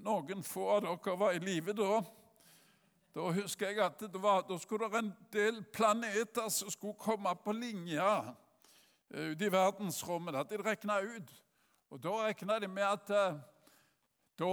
Noen 0.05 0.45
få 0.47 0.67
av 0.77 0.85
dere 0.85 1.15
var 1.19 1.35
i 1.35 1.41
live 1.43 1.73
da. 1.75 2.01
Da 3.15 3.31
husker 3.35 3.71
jeg 3.71 3.83
at 3.83 4.03
det 4.03 4.23
var, 4.23 4.45
da 4.47 4.59
skulle 4.59 4.87
det 4.91 4.99
en 4.99 5.13
del 5.33 5.61
planeter 5.75 6.49
som 6.55 6.71
skulle 6.71 6.99
komme 6.99 7.35
på 7.43 7.55
linja 7.55 8.35
eh, 9.11 9.33
ute 9.33 9.47
i 9.47 9.53
verdensrommet. 9.53 10.35
Det 10.35 10.39
hadde 10.39 10.59
de 10.59 10.69
regna 10.69 11.01
ut. 11.03 11.33
Og 11.91 12.03
Da 12.03 12.15
regna 12.27 12.59
de 12.59 12.69
med 12.69 12.87
at 12.87 13.11
eh, 13.11 13.41
da 14.39 14.53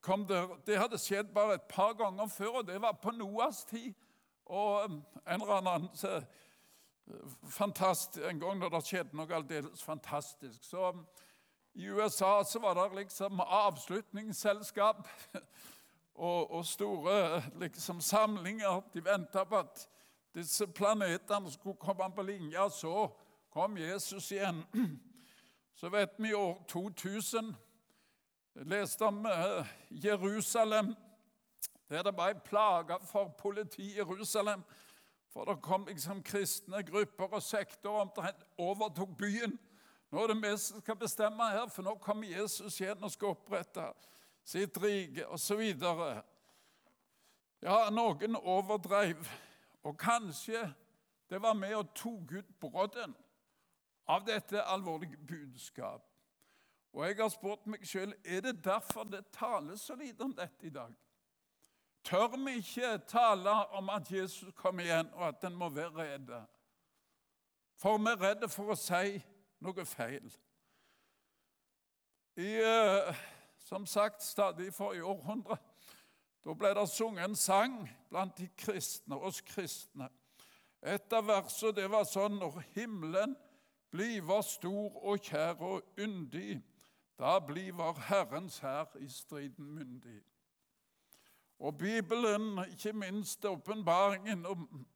kom 0.00 0.24
det 0.26 0.40
Det 0.66 0.78
hadde 0.78 0.98
skjedd 0.98 1.34
bare 1.34 1.54
et 1.54 1.68
par 1.68 1.92
ganger 1.92 2.26
før, 2.26 2.60
og 2.60 2.66
det 2.66 2.80
var 2.82 2.92
på 2.92 3.10
Noas 3.10 3.64
tid. 3.64 3.92
Og 4.46 4.84
eh, 4.84 4.96
en 5.34 5.42
eller 5.42 5.60
annen 5.60 5.88
fantastisk, 7.48 8.24
En 8.24 8.40
gang 8.40 8.60
da 8.62 8.68
det 8.68 8.84
skjedde 8.86 9.16
noe 9.16 9.36
aldeles 9.36 9.84
fantastisk. 9.84 10.64
Så 10.64 10.92
I 11.74 11.84
USA 11.88 12.44
så 12.44 12.58
var 12.58 12.74
det 12.74 12.96
liksom 12.96 13.40
avslutningsselskap 13.40 15.08
og, 16.14 16.50
og 16.50 16.66
store 16.66 17.42
liksom, 17.60 18.00
samlinger. 18.00 18.82
De 18.94 19.04
venta 19.04 19.44
på 19.44 19.56
at 19.56 19.88
disse 20.34 20.66
planetene 20.66 21.52
skulle 21.52 21.76
komme 21.76 22.12
på 22.14 22.22
linje. 22.22 22.70
Så 22.70 23.08
kom 23.52 23.78
Jesus 23.78 24.32
igjen. 24.32 24.64
Så 25.74 25.88
vet 25.88 26.10
vi 26.18 26.28
i 26.28 26.34
år 26.34 26.64
2000 26.68 27.54
Jeg 28.54 28.66
leste 28.66 29.02
om 29.02 29.26
uh, 29.26 29.66
Jerusalem, 29.90 30.94
der 31.88 32.02
det 32.02 32.16
var 32.16 32.28
ei 32.28 32.40
plage 32.44 32.98
for 33.08 33.28
politiet 33.38 33.94
i 33.94 33.96
Jerusalem. 33.96 34.62
For 35.32 35.44
det 35.44 35.62
kom 35.62 35.86
liksom 35.88 36.22
kristne 36.22 36.82
grupper 36.82 37.24
og 37.32 37.42
sektorer 37.42 38.00
omtrent 38.00 38.44
overtok 38.58 39.16
byen. 39.16 39.58
Nå 40.12 40.22
er 40.22 40.26
det 40.28 40.42
vi 40.42 40.56
som 40.60 40.80
skal 40.80 40.96
bestemme 41.00 41.46
her, 41.54 41.66
for 41.72 41.86
nå 41.86 41.94
kommer 42.04 42.28
Jesus 42.28 42.80
igjen 42.80 43.00
og 43.00 43.12
skal 43.14 43.32
opprette 43.32 43.86
sitt 44.44 44.76
rike 44.82 45.24
osv. 45.32 45.62
Ja, 47.62 47.78
noen 47.94 48.36
overdrev, 48.36 49.24
og 49.82 49.96
kanskje 49.98 50.66
det 51.32 51.40
var 51.40 51.56
med 51.56 51.72
og 51.78 51.94
tok 51.96 52.34
ut 52.36 52.50
brodden 52.60 53.14
av 54.04 54.26
dette 54.28 54.60
alvorlige 54.68 55.16
budskap. 55.16 56.04
Og 56.92 57.06
jeg 57.06 57.16
har 57.16 57.32
spurt 57.32 57.64
meg 57.72 57.88
sjøl 57.88 58.12
er 58.20 58.44
det 58.44 58.58
derfor 58.64 59.08
det 59.08 59.24
tales 59.32 59.86
så 59.88 59.96
lite 59.96 60.28
om 60.28 60.36
dette 60.36 60.68
i 60.68 60.74
dag. 60.74 60.92
Tør 62.04 62.34
vi 62.36 62.58
ikke 62.60 62.98
tale 63.08 63.54
om 63.78 63.88
at 63.88 64.10
Jesus 64.12 64.52
kommer 64.58 64.84
igjen, 64.84 65.08
og 65.14 65.28
at 65.28 65.44
en 65.48 65.56
må 65.56 65.70
være 65.72 65.94
redd? 65.96 66.32
For 67.80 67.96
vi 67.96 68.12
er 68.12 68.20
redde 68.20 68.48
for 68.52 68.74
å 68.74 68.76
si 68.76 69.22
noe 69.62 69.84
feil. 69.86 70.32
I 72.36 72.50
uh, 72.62 73.14
som 73.58 73.86
sagt 73.86 74.22
stadig 74.22 74.66
i 74.66 74.70
forrige 74.74 75.04
århundre. 75.04 75.56
Da 76.44 76.54
ble 76.58 76.72
det 76.74 76.88
sunget 76.90 77.24
en 77.24 77.36
sang 77.36 77.76
blant 78.10 78.38
de 78.38 78.48
kristne, 78.58 79.16
oss 79.16 79.40
kristne. 79.40 80.08
Et 80.82 81.12
av 81.14 81.28
versene 81.28 81.76
det 81.76 81.86
var 81.90 82.04
sånn 82.10 82.40
Når 82.40 82.58
himmelen 82.74 83.36
bliver 83.92 84.42
stor 84.42 84.96
og 84.98 85.22
kjær 85.22 85.60
og 85.62 85.98
yndig, 85.98 86.58
da 87.18 87.38
bliver 87.38 88.00
Herrens 88.08 88.58
hær 88.58 88.96
i 88.98 89.08
striden 89.08 89.74
myndig. 89.74 90.22
Og 91.62 91.78
Bibelen, 91.78 92.58
ikke 92.72 92.92
minst 92.92 93.44
åpenbaringen 93.44 94.46
om 94.46 94.86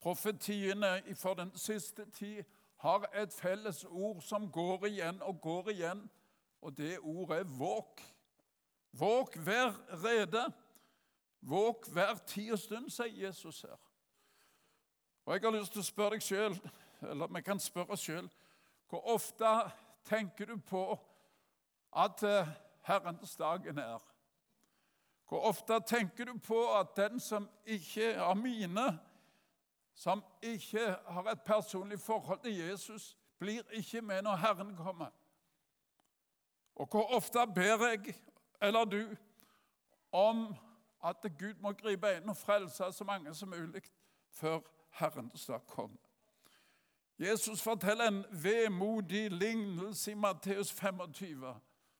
profetiene 0.00 1.14
for 1.14 1.34
den 1.34 1.52
siste 1.54 2.10
tid, 2.10 2.42
har 2.80 3.04
et 3.14 3.32
felles 3.32 3.84
ord 3.84 4.22
som 4.24 4.48
går 4.52 4.86
igjen 4.88 5.22
og 5.22 5.40
går 5.44 5.70
igjen 5.74 6.08
og 6.60 6.76
det 6.76 6.98
ordet 6.98 7.38
er 7.38 7.44
våk. 7.44 8.02
Våk, 8.92 9.36
vær 9.46 9.72
rede. 10.04 10.52
Våk 11.40 11.88
hver 11.88 12.14
tid 12.26 12.52
og 12.52 12.58
stund, 12.58 12.90
sier 12.90 13.26
Jesus 13.26 13.62
her. 13.62 13.78
Og 15.24 15.32
Jeg 15.32 15.42
har 15.42 15.56
lyst 15.56 15.72
til 15.72 15.80
å 15.80 15.86
spørre 15.86 16.16
deg 16.16 16.24
sjøl, 16.24 16.56
eller 17.00 17.30
vi 17.32 17.42
kan 17.44 17.60
spørre 17.60 17.94
oss 17.94 18.04
sjøl, 18.04 18.28
hvor 18.90 19.06
ofte 19.14 19.50
tenker 20.04 20.50
du 20.50 20.56
på 20.56 20.82
at 21.96 22.22
eh, 22.26 22.48
Herrens 22.88 23.36
dagen 23.36 23.78
er? 23.78 24.02
Hvor 25.28 25.46
ofte 25.48 25.78
tenker 25.86 26.26
du 26.26 26.38
på 26.42 26.64
at 26.74 26.96
den 26.96 27.20
som 27.20 27.48
ikke 27.64 28.12
er 28.12 28.34
mine, 28.34 28.86
som 30.00 30.24
ikke 30.42 30.96
har 31.06 31.26
et 31.28 31.42
personlig 31.42 32.00
forhold 32.00 32.40
til 32.40 32.56
Jesus, 32.56 33.16
blir 33.38 33.62
ikke 33.70 34.00
med 34.00 34.22
når 34.22 34.36
Herren 34.36 34.76
kommer? 34.76 35.10
Og 36.76 36.86
hvor 36.86 37.14
ofte 37.16 37.38
ber 37.54 37.88
jeg, 37.88 38.14
eller 38.62 38.84
du, 38.84 39.16
om 40.12 40.54
at 41.04 41.26
Gud 41.38 41.54
må 41.60 41.72
gripe 41.72 42.14
inn 42.16 42.28
og 42.32 42.36
frelse 42.36 42.88
så 42.92 43.04
mange 43.04 43.34
som 43.34 43.52
mulig 43.52 43.82
før 44.32 44.60
Herren 44.90 45.30
skal 45.34 45.60
kommer. 45.68 46.00
Jesus 47.18 47.62
forteller 47.62 48.08
en 48.08 48.24
vemodig 48.30 49.30
lignelse 49.30 50.12
i 50.12 50.14
Matteus 50.14 50.72
25, 50.72 51.54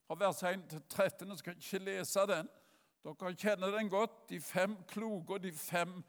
fra 0.06 0.16
vers 0.18 0.42
1 0.42 0.64
til 0.68 0.82
13. 0.88 1.28
Jeg 1.28 1.38
skal 1.38 1.56
ikke 1.56 1.78
lese 1.78 2.20
den. 2.20 2.48
Dere 3.04 3.34
kjenner 3.34 3.76
den 3.76 3.90
godt, 3.90 4.30
de 4.30 4.40
fem 4.40 4.76
kloke 4.88 5.32
og 5.32 5.42
de 5.42 5.52
fem 5.52 6.02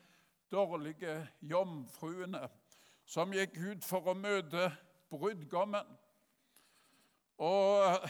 dårlige 0.51 1.15
jomfruene 1.41 2.45
som 3.05 3.33
gikk 3.35 3.57
ut 3.57 3.85
for 3.85 4.11
å 4.11 4.15
møte 4.17 4.69
brudgommen. 5.11 5.87
Og 7.41 8.05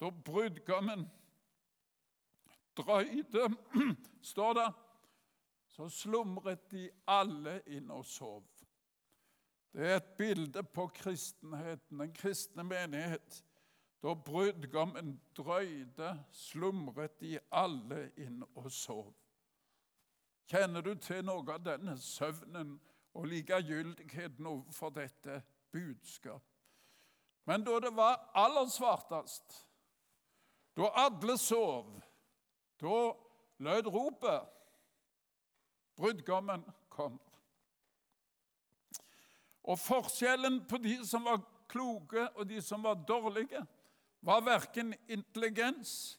da 0.00 0.10
brudgommen 0.26 1.04
drøyde, 2.76 3.48
står 4.32 4.54
det, 4.58 4.68
så 5.74 5.88
slumret 5.90 6.70
de 6.70 6.88
alle 7.10 7.58
inn 7.66 7.90
og 7.90 8.06
sov. 8.06 8.44
Det 9.74 9.88
er 9.88 9.96
et 9.98 10.12
bilde 10.18 10.62
på 10.62 10.86
kristenheten, 10.94 11.98
den 11.98 12.12
kristne 12.14 12.62
menighet. 12.66 13.40
Da 14.02 14.14
brudgommen 14.14 15.16
drøyde, 15.36 16.12
slumret 16.30 17.18
de 17.20 17.38
alle 17.50 18.06
inn 18.22 18.42
og 18.54 18.70
sov. 18.72 19.10
Kjenner 20.50 20.84
du 20.84 20.94
til 21.00 21.24
noe 21.24 21.44
av 21.54 21.62
denne 21.64 21.96
søvnen 22.00 22.76
og 23.14 23.28
likegyldigheten 23.30 24.46
overfor 24.46 24.92
dette 24.92 25.40
budskap? 25.72 26.42
Men 27.44 27.64
da 27.64 27.78
det 27.80 27.92
var 27.96 28.30
aller 28.34 28.68
svartest, 28.72 29.66
da 30.76 30.90
alle 31.04 31.38
sov, 31.38 31.90
da 32.80 32.98
lød 33.64 33.88
ropet. 33.92 34.50
Brudgommen 35.94 36.64
kommer. 36.90 37.20
Og 39.64 39.78
forskjellen 39.78 40.64
på 40.68 40.80
de 40.82 40.96
som 41.06 41.24
var 41.24 41.38
kloke, 41.70 42.26
og 42.34 42.48
de 42.48 42.60
som 42.62 42.82
var 42.82 42.94
dårlige, 43.08 43.62
var 44.20 44.42
verken 44.44 44.94
intelligens, 45.08 46.18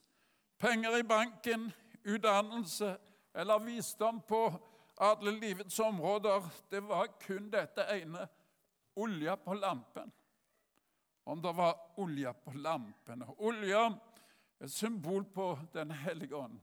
penger 0.57 0.97
i 0.97 1.03
banken, 1.03 1.67
utdannelse 2.05 2.95
eller 3.35 3.59
visdom 3.59 4.21
på 4.21 4.53
alle 4.97 5.31
livets 5.31 5.79
områder. 5.79 6.43
Det 6.69 6.79
var 6.83 7.07
kun 7.19 7.49
dette 7.51 7.83
ene 7.91 8.27
olja 8.95 9.35
på 9.35 9.53
lampen. 9.53 10.11
Om 11.23 11.41
det 11.41 11.51
var 11.53 11.99
olja 11.99 12.33
på 12.33 12.53
lampen. 12.53 13.23
Olja 13.37 13.87
er 14.59 14.65
et 14.65 14.71
symbol 14.71 15.25
på 15.25 15.57
Den 15.73 15.91
hellige 15.91 16.35
ånd. 16.35 16.59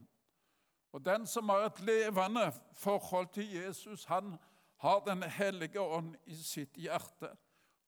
Og 0.91 1.05
Den 1.05 1.27
som 1.27 1.49
har 1.49 1.65
et 1.65 1.79
levende 1.79 2.51
forhold 2.73 3.27
til 3.33 3.51
Jesus, 3.51 4.05
han 4.05 4.37
har 4.77 4.99
Den 4.99 5.23
hellige 5.23 5.81
ånd 5.81 6.15
i 6.25 6.35
sitt 6.35 6.77
hjerte. 6.77 7.35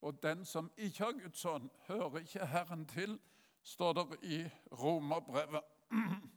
Og 0.01 0.23
den 0.23 0.45
som 0.45 0.71
ikke 0.77 1.03
har 1.03 1.11
Guds 1.11 1.45
ånd, 1.45 1.69
hører 1.87 2.17
ikke 2.17 2.45
Herren 2.45 2.85
til, 2.85 3.19
står 3.63 3.93
det 3.93 4.17
i 4.21 4.49
Romerbrevet. 4.71 5.61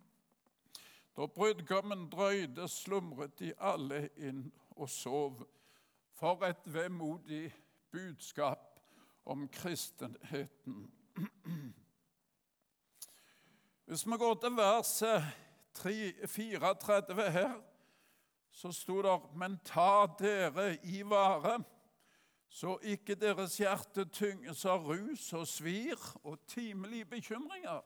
Da 1.19 1.27
brudgommen 1.27 2.11
drøyde, 2.11 2.69
slumret 2.69 3.41
de 3.41 3.49
alle 3.59 4.05
inn 4.23 4.45
og 4.77 4.87
sov. 4.87 5.41
For 6.15 6.45
et 6.47 6.61
vemodig 6.71 7.49
budskap 7.91 8.79
om 9.27 9.49
kristenheten. 9.49 10.93
Hvis 13.85 14.07
vi 14.07 14.19
går 14.19 14.35
til 14.35 14.57
verset 14.57 15.23
34 15.75 17.31
her, 17.31 17.59
så 18.51 18.73
sto 18.73 19.03
det 19.03 19.19
Men 19.35 19.59
ta 19.65 20.07
dere 20.19 20.79
i 20.85 21.03
vare, 21.03 21.59
så 22.49 22.79
ikke 22.83 23.15
deres 23.15 23.59
hjerte 23.59 24.05
tynges 24.05 24.65
av 24.65 24.87
rus 24.87 25.33
og 25.33 25.47
svir 25.49 25.99
og 26.23 26.39
timelige 26.47 27.05
bekymringer 27.05 27.83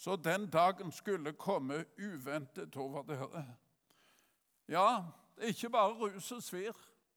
så 0.00 0.16
den 0.16 0.50
dagen 0.50 0.92
skulle 0.92 1.32
komme 1.32 1.84
uventet 1.98 2.76
over 2.76 3.02
dere. 3.02 3.56
Ja, 4.68 5.04
det 5.36 5.44
er 5.44 5.48
ikke 5.48 5.70
bare 5.70 5.92
rus 5.92 6.32
og 6.32 6.42
svir, 6.42 6.72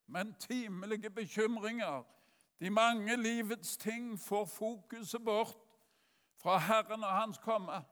men 0.07 0.35
timelige 0.39 1.09
bekymringer. 1.09 2.03
De 2.59 2.69
mange 2.69 3.15
livets 3.15 3.77
ting 3.77 4.19
får 4.19 4.45
fokuset 4.45 5.25
bort 5.25 5.55
fra 6.37 6.57
Herren 6.57 7.03
og 7.03 7.09
Hans 7.09 7.37
komme. 7.37 7.85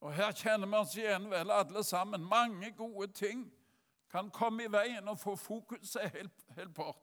Og 0.00 0.14
her 0.14 0.32
kjenner 0.32 0.66
vi 0.66 0.74
oss 0.74 0.96
igjen 0.96 1.30
vel 1.30 1.50
alle 1.50 1.84
sammen. 1.84 2.24
Mange 2.24 2.72
gode 2.72 3.12
ting 3.12 3.52
kan 4.10 4.30
komme 4.30 4.64
i 4.64 4.72
veien 4.72 5.08
og 5.08 5.18
få 5.18 5.36
fokuset 5.36 6.10
helt, 6.10 6.46
helt 6.56 6.74
bort. 6.74 7.02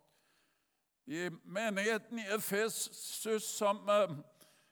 I 1.05 1.29
menigheten 1.43 2.19
i 2.19 2.27
Efesus, 2.35 3.45
som 3.45 3.89
uh, 3.89 4.17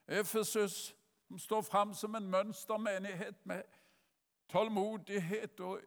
Efesus 0.07 0.97
som 1.27 1.39
står 1.39 1.61
fram 1.61 1.93
som 1.93 2.15
en 2.15 2.29
mønstermenighet 2.29 3.45
med 3.45 3.63
tålmodighet 4.49 5.59
og 5.59 5.81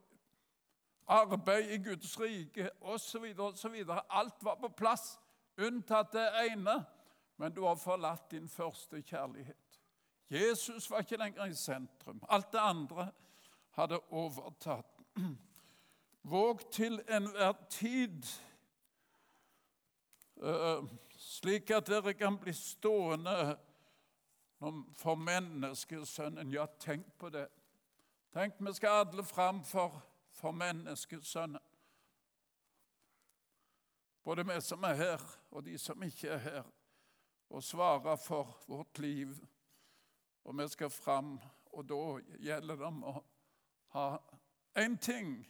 arbeid 1.06 1.70
i 1.70 1.78
Guds 1.82 2.20
rike 2.20 2.70
osv. 2.80 3.24
osv. 3.38 3.84
Alt 4.10 4.44
var 4.44 4.54
på 4.54 4.68
plass, 4.68 5.18
unntatt 5.58 6.12
det 6.12 6.28
ene. 6.50 6.84
Men 7.36 7.52
du 7.52 7.64
har 7.64 7.74
forlatt 7.74 8.30
din 8.30 8.48
første 8.48 9.02
kjærlighet. 9.02 9.80
Jesus 10.30 10.90
var 10.90 10.98
ikke 10.98 11.16
lenger 11.16 11.44
i 11.44 11.54
sentrum. 11.54 12.20
Alt 12.28 12.52
det 12.52 12.58
andre 12.58 13.10
hadde 13.70 14.00
overtatt. 14.12 15.00
Våg 16.22 16.60
til 16.72 17.00
enhver 17.08 17.52
tid, 17.70 18.22
uh, 20.36 20.84
slik 21.16 21.70
at 21.70 21.88
dere 21.88 22.14
kan 22.14 22.36
bli 22.38 22.52
stående 22.52 23.56
for 24.94 25.14
menneskesønnen. 25.14 26.52
Ja, 26.52 26.66
tenk 26.78 27.06
på 27.18 27.28
det. 27.28 27.48
Tenk, 28.32 28.54
vi 28.60 28.72
skal 28.74 29.06
alle 29.06 29.24
fram 29.24 29.64
for, 29.64 30.02
for 30.30 30.52
menneskesønnen. 30.52 31.60
Både 34.24 34.44
vi 34.46 34.60
som 34.60 34.84
er 34.84 34.94
her, 34.94 35.22
og 35.50 35.64
de 35.64 35.78
som 35.78 36.02
ikke 36.02 36.28
er 36.28 36.38
her, 36.38 36.66
og 37.50 37.64
svare 37.64 38.18
for 38.18 38.58
vårt 38.68 38.98
liv. 38.98 39.32
Og 40.44 40.58
vi 40.58 40.68
skal 40.68 40.90
fram, 40.90 41.38
og 41.72 41.88
da 41.88 42.02
gjelder 42.38 42.76
det 42.76 42.86
om 42.86 43.02
å 43.04 43.14
ha 43.96 44.06
én 44.78 44.98
ting, 45.00 45.40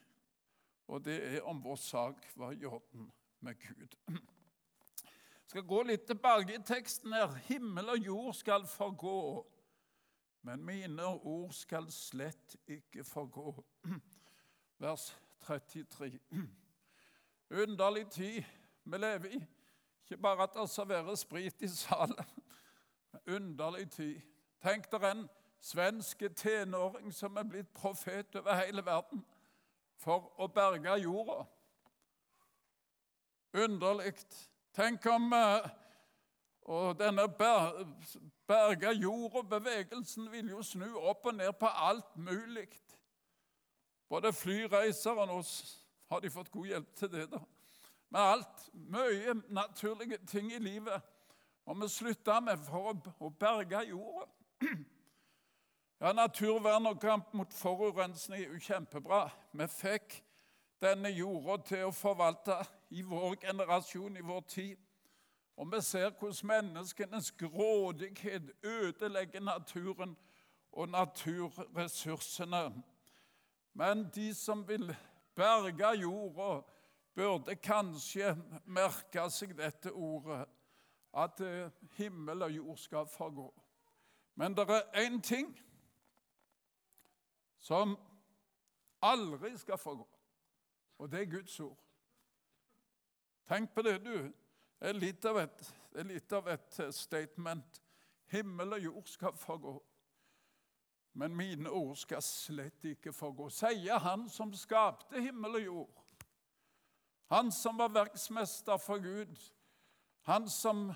og 0.87 1.05
det 1.05 1.19
er 1.35 1.43
om 1.47 1.61
vår 1.63 1.77
sak 1.77 2.31
var 2.37 2.53
i 2.53 2.65
orden 2.65 3.11
med 3.41 3.59
Gud 3.61 3.99
skal 5.51 5.63
gå 5.67 5.81
litt 5.83 6.05
tilbake 6.07 6.55
i 6.55 6.63
teksten 6.63 7.11
her. 7.17 7.33
Himmel 7.49 7.89
og 7.91 8.05
jord 8.07 8.35
skal 8.39 8.67
forgå, 8.71 9.47
men 10.47 10.61
mine 10.63 11.07
ord 11.07 11.51
skal 11.53 11.89
slett 11.91 12.55
ikke 12.71 13.03
forgå. 13.05 13.57
Vers 14.85 15.09
33. 15.43 16.21
Underlig 17.63 18.05
tid 18.11 18.45
vi 18.85 19.01
lever 19.03 19.35
i. 19.41 19.41
Ikke 20.05 20.21
bare 20.23 20.47
at 20.47 20.55
det 20.55 20.69
serveres 20.71 21.25
sprit 21.27 21.63
i 21.63 21.69
salen, 21.69 22.31
underlig 23.27 23.91
tid. 23.91 24.21
Tenk 24.63 24.87
dere 24.93 25.11
en 25.11 25.25
svensk 25.61 26.23
tenåring 26.37 27.11
som 27.15 27.37
er 27.37 27.51
blitt 27.51 27.73
profet 27.75 28.39
over 28.39 28.55
hele 28.63 28.87
verden 28.87 29.27
for 29.99 30.31
å 30.39 30.47
berge 30.47 30.95
jorda. 31.03 31.43
Underlig. 33.65 34.15
Tenk 34.75 35.07
om 35.11 35.33
eh, 35.33 35.69
og 36.71 36.99
denne 36.99 37.25
berga 38.47 38.93
jorda-bevegelsen 38.93 40.29
vil 40.31 40.51
jo 40.53 40.63
snu 40.63 40.87
opp 40.99 41.27
og 41.27 41.35
ned 41.35 41.53
på 41.59 41.67
alt 41.67 42.17
mulig. 42.17 42.69
Både 44.09 44.33
flyreiser 44.33 45.19
og 45.19 45.27
nå 45.31 45.41
har 46.11 46.23
de 46.23 46.31
fått 46.31 46.51
god 46.51 46.67
hjelp 46.67 46.95
til 46.95 47.11
det. 47.13 47.27
da. 47.31 47.41
Med 48.11 48.21
alt. 48.21 48.71
Mye 48.75 49.35
naturlige 49.49 50.19
ting 50.27 50.53
i 50.53 50.59
livet. 50.59 51.03
Og 51.67 51.83
vi 51.83 51.89
slutta 51.89 52.41
med 52.41 52.59
for 52.67 52.93
å, 52.93 52.97
å 53.19 53.31
berge 53.31 53.85
jorda. 53.91 54.27
Ja, 56.01 56.15
Naturvern 56.17 56.87
og 56.87 57.01
kamp 57.01 57.35
mot 57.37 57.53
forurensning 57.53 58.41
er 58.41 58.55
jo 58.55 58.63
kjempebra. 58.65 59.27
Vi 59.53 59.67
fikk 59.69 60.15
denne 60.81 61.11
jorda 61.13 61.59
til 61.69 61.83
å 61.91 61.93
forvalte 61.93 62.57
i 62.91 63.03
vår 63.03 63.35
generasjon, 63.35 64.17
i 64.17 64.21
vår 64.21 64.41
tid. 64.41 64.77
Og 65.57 65.73
vi 65.73 65.81
ser 65.81 66.11
hvordan 66.11 66.47
menneskenes 66.47 67.33
grådighet 67.33 68.53
ødelegger 68.63 69.41
naturen 69.41 70.17
og 70.73 70.89
naturressursene. 70.89 72.83
Men 73.73 74.11
de 74.15 74.35
som 74.35 74.69
vil 74.69 74.97
berge 75.35 75.99
jorda, 76.01 76.63
burde 77.15 77.57
kanskje 77.57 78.37
merke 78.65 79.27
seg 79.31 79.57
dette 79.59 79.93
ordet, 79.93 80.47
at 81.13 81.41
eh, 81.41 81.71
himmel 81.99 82.43
og 82.43 82.53
jord 82.55 82.77
skal 82.79 83.07
forgå. 83.07 83.49
Men 84.35 84.55
det 84.57 84.69
er 84.71 85.07
én 85.07 85.21
ting 85.21 85.51
som 87.59 87.99
aldri 89.03 89.57
skal 89.59 89.79
forgå, 89.79 90.09
og 90.99 91.13
det 91.13 91.21
er 91.21 91.31
Guds 91.31 91.61
ord. 91.61 91.79
Tenk 93.51 93.75
på 93.75 93.83
det, 93.83 93.99
du. 94.05 94.33
Det 94.79 94.89
er 94.89 94.93
litt 94.95 95.25
av 95.27 95.41
et, 95.41 95.63
litt 96.07 96.33
av 96.33 96.49
et 96.49 96.77
eh, 96.79 96.93
statement. 96.95 97.81
Himmel 98.31 98.77
og 98.77 98.85
jord 98.85 99.09
skal 99.11 99.35
forgå, 99.35 99.73
men 101.19 101.35
mine 101.35 101.71
ord 101.75 101.97
skal 101.99 102.23
slett 102.23 102.87
ikke 102.87 103.11
forgå, 103.11 103.49
sier 103.51 103.99
han 104.05 104.29
som 104.31 104.53
skapte 104.55 105.19
himmel 105.19 105.59
og 105.59 105.65
jord. 105.65 106.05
Han 107.35 107.51
som 107.51 107.79
var 107.83 107.91
verksmester 107.91 108.79
for 108.79 109.03
Gud. 109.03 109.35
Han 110.31 110.47
som 110.51 110.93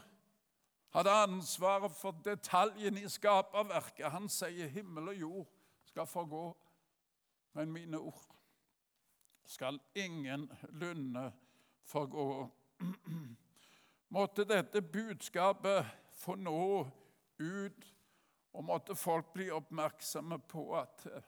hadde 0.94 1.10
ansvaret 1.24 1.94
for 1.98 2.22
detaljen 2.22 3.02
i 3.02 3.08
skaperverket. 3.10 4.12
Han 4.14 4.30
sier 4.30 4.70
himmel 4.70 5.10
og 5.10 5.18
jord 5.18 5.50
skal 5.90 6.06
forgå, 6.06 6.44
men 7.58 7.74
mine 7.74 7.98
ord 7.98 8.30
skal 9.42 9.82
ingen 9.98 10.46
lunde 11.84 11.90
forgå. 11.90 12.50
Måtte 14.08 14.44
dette 14.44 14.82
budskapet 14.82 15.86
få 16.12 16.34
nå 16.34 16.88
ut, 17.38 17.94
og 18.52 18.64
måtte 18.64 18.94
folk 18.94 19.32
bli 19.32 19.50
oppmerksomme 19.50 20.38
på 20.38 20.76
at 20.78 21.06
eh, 21.06 21.22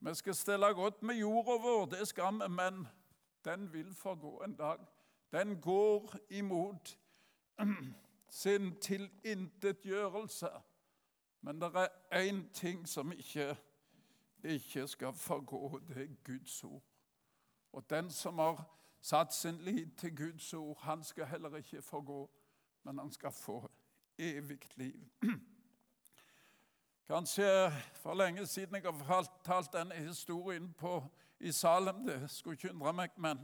vi 0.00 0.14
skal 0.14 0.34
stelle 0.34 0.66
godt 0.74 1.02
med 1.02 1.14
jorda 1.14 1.56
vår, 1.62 1.86
det 1.86 2.08
skal 2.08 2.34
vi, 2.34 2.48
men 2.48 2.88
den 3.44 3.72
vil 3.72 3.94
forgå 3.94 4.42
en 4.42 4.56
dag. 4.56 4.78
Den 5.32 5.60
går 5.60 6.16
imot 6.30 6.98
sin 8.28 8.80
tilintetgjørelse. 8.80 10.50
Men 11.40 11.60
det 11.60 11.70
er 11.74 11.88
én 12.12 12.52
ting 12.52 12.88
som 12.88 13.12
ikke, 13.12 13.56
ikke 14.44 14.88
skal 14.88 15.12
forgå, 15.12 15.80
det 15.88 16.02
er 16.02 16.14
Guds 16.24 16.64
ord. 16.64 16.82
Og 17.72 17.90
den 17.90 18.10
som 18.10 18.38
har 18.38 18.81
satt 19.02 19.34
sin 19.34 19.58
lit 19.58 19.98
til 19.98 20.16
Guds 20.16 20.54
ord, 20.54 20.78
han 20.80 21.04
skal 21.04 21.26
heller 21.26 21.56
ikke 21.56 21.82
forgå, 21.82 22.30
men 22.82 22.98
han 22.98 23.12
skal 23.12 23.32
få 23.32 23.70
evig 24.18 24.58
liv. 24.76 25.08
Kanskje 27.10 27.72
for 27.94 28.14
lenge 28.14 28.46
siden 28.46 28.74
jeg 28.74 28.82
har 28.82 29.24
fortalt 29.24 29.72
denne 29.72 29.94
historien 29.94 30.72
på, 30.78 31.04
i 31.40 31.52
Salem. 31.52 32.06
Det 32.06 32.30
skulle 32.30 32.54
ikke 32.54 32.70
undre 32.70 32.92
meg, 32.92 33.10
men 33.16 33.40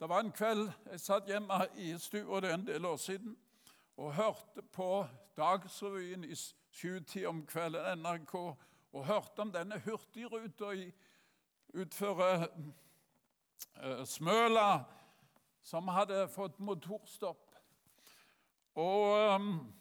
det 0.00 0.08
var 0.08 0.20
en 0.20 0.32
kveld 0.32 0.70
jeg 0.90 1.00
satt 1.00 1.28
hjemme 1.28 1.66
i 1.76 1.92
stua, 1.98 2.40
det 2.40 2.50
er 2.50 2.54
en 2.54 2.66
del 2.66 2.84
år 2.84 2.96
siden, 2.96 3.36
og 3.96 4.14
hørte 4.14 4.62
på 4.72 5.06
Dagsrevyen 5.36 6.24
i 6.24 6.34
sjutida 6.72 7.28
om 7.28 7.44
kvelden, 7.46 7.98
NRK, 7.98 8.34
og 8.92 9.06
hørte 9.06 9.44
om 9.44 9.52
denne 9.52 9.78
hurtigruta 9.84 10.72
utfor 11.74 12.24
uh, 12.24 12.46
Smøla, 14.06 14.84
som 15.62 15.88
hadde 15.88 16.26
fått 16.28 16.60
motorstopp. 16.60 17.54
Og 18.74 19.34
um, 19.34 19.72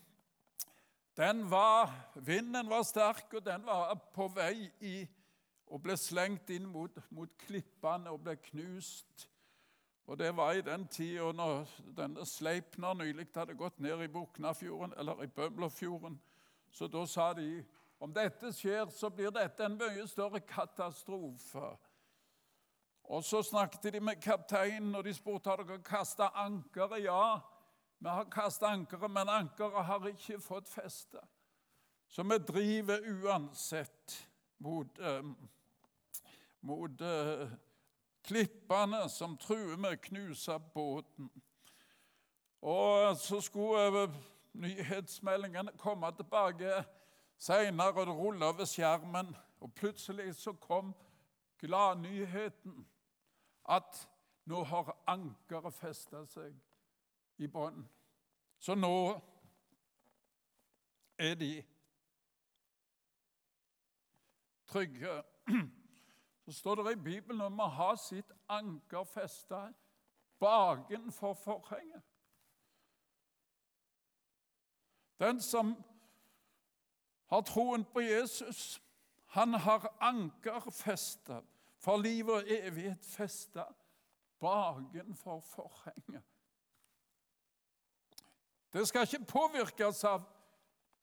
den 1.18 1.52
var, 1.52 1.92
Vinden 2.16 2.70
var 2.70 2.84
sterk, 2.84 3.34
og 3.34 3.46
den 3.46 3.66
var 3.66 3.94
på 4.14 4.28
vei 4.34 4.70
i, 4.82 4.96
og 5.68 5.82
ble 5.82 5.98
slengt 5.98 6.50
inn 6.54 6.66
mot, 6.70 6.98
mot 7.10 7.30
klippene 7.46 8.12
og 8.14 8.22
ble 8.26 8.36
knust. 8.50 9.28
Og 10.06 10.18
Det 10.20 10.36
var 10.36 10.52
i 10.52 10.62
den 10.62 10.88
tida 10.88 11.32
når 11.32 11.70
denne 11.98 12.26
Sleipner 12.26 12.94
nylig 12.94 13.28
hadde 13.36 13.56
gått 13.56 13.80
ned 13.80 14.02
i 14.04 14.08
Buknafjorden, 14.12 14.94
eller 14.98 15.24
i 15.24 15.28
Bømlofjorden. 15.28 16.20
Så 16.72 16.88
da 16.88 17.06
sa 17.06 17.34
de 17.34 17.64
om 18.00 18.14
dette 18.14 18.52
skjer, 18.52 18.90
så 18.92 19.10
blir 19.10 19.32
dette 19.32 19.64
en 19.64 19.78
mye 19.80 20.08
større 20.08 20.42
katastrofe. 20.42 21.78
Og 23.04 23.24
Så 23.24 23.44
snakket 23.44 23.94
de 23.94 24.00
med 24.00 24.22
kapteinen, 24.22 24.96
og 24.96 25.04
de 25.04 25.14
spurte 25.14 25.50
har 25.50 25.58
dere 25.58 25.84
kasta 25.84 26.30
ankeret. 26.36 27.04
Ja, 27.04 27.40
vi 28.00 28.10
har 28.10 28.24
kastet 28.32 28.68
ankeret, 28.68 29.12
men 29.12 29.30
ankeret 29.30 29.86
har 29.86 30.08
ikke 30.08 30.40
fått 30.40 30.70
feste. 30.70 31.20
Så 32.08 32.24
vi 32.24 32.38
driver 32.38 33.00
uansett 33.10 34.30
mot, 34.58 35.00
eh, 35.00 35.24
mot 36.62 37.02
eh, 37.02 37.50
klippene 38.24 39.10
som 39.10 39.38
truer 39.38 39.78
med 39.78 39.98
å 39.98 40.02
knuse 40.08 40.60
båten. 40.74 41.30
Og 42.62 43.18
så 43.18 43.42
skulle 43.42 44.04
eh, 44.04 44.20
nyhetsmeldingene 44.54 45.76
komme 45.78 46.12
tilbake 46.16 46.84
seinere, 47.38 47.92
og 47.98 48.08
det 48.08 48.16
rulla 48.16 48.54
over 48.54 48.66
skjermen. 48.66 49.36
Og 49.60 49.74
plutselig 49.76 50.36
så 50.36 50.54
kom 50.54 50.94
gladnyheten 51.60 52.86
at 53.66 54.10
nå 54.46 54.64
har 54.64 55.04
ankeret 55.08 55.74
festa 55.74 56.26
seg 56.28 56.56
i 57.38 57.48
bånn. 57.48 57.84
Så 58.60 58.76
nå 58.76 58.96
er 61.18 61.36
de 61.40 61.54
trygge. 64.68 65.24
Så 66.46 66.52
står 66.52 66.76
det 66.76 66.92
i 66.92 67.04
Bibelen 67.04 67.42
om 67.42 67.60
å 67.60 67.70
ha 67.72 67.94
sitt 67.96 68.32
anker 68.52 69.04
festa 69.08 69.70
bakenfor 70.44 71.34
forhenget. 71.34 72.04
Den 75.20 75.40
som 75.42 75.76
har 77.32 77.42
troen 77.48 77.86
på 77.86 78.04
Jesus, 78.04 78.82
han 79.26 79.54
har 79.54 79.88
anker 80.04 80.68
festa 80.70 81.40
for 81.84 81.98
liv 82.00 82.28
og 82.32 82.44
evighet 82.48 83.06
festa 83.06 83.64
bakenfor 84.40 85.40
forhenget. 85.40 86.24
Det 88.74 88.88
skal 88.88 89.02
ikke 89.02 89.26
påvirkes 89.26 90.04
av 90.04 90.24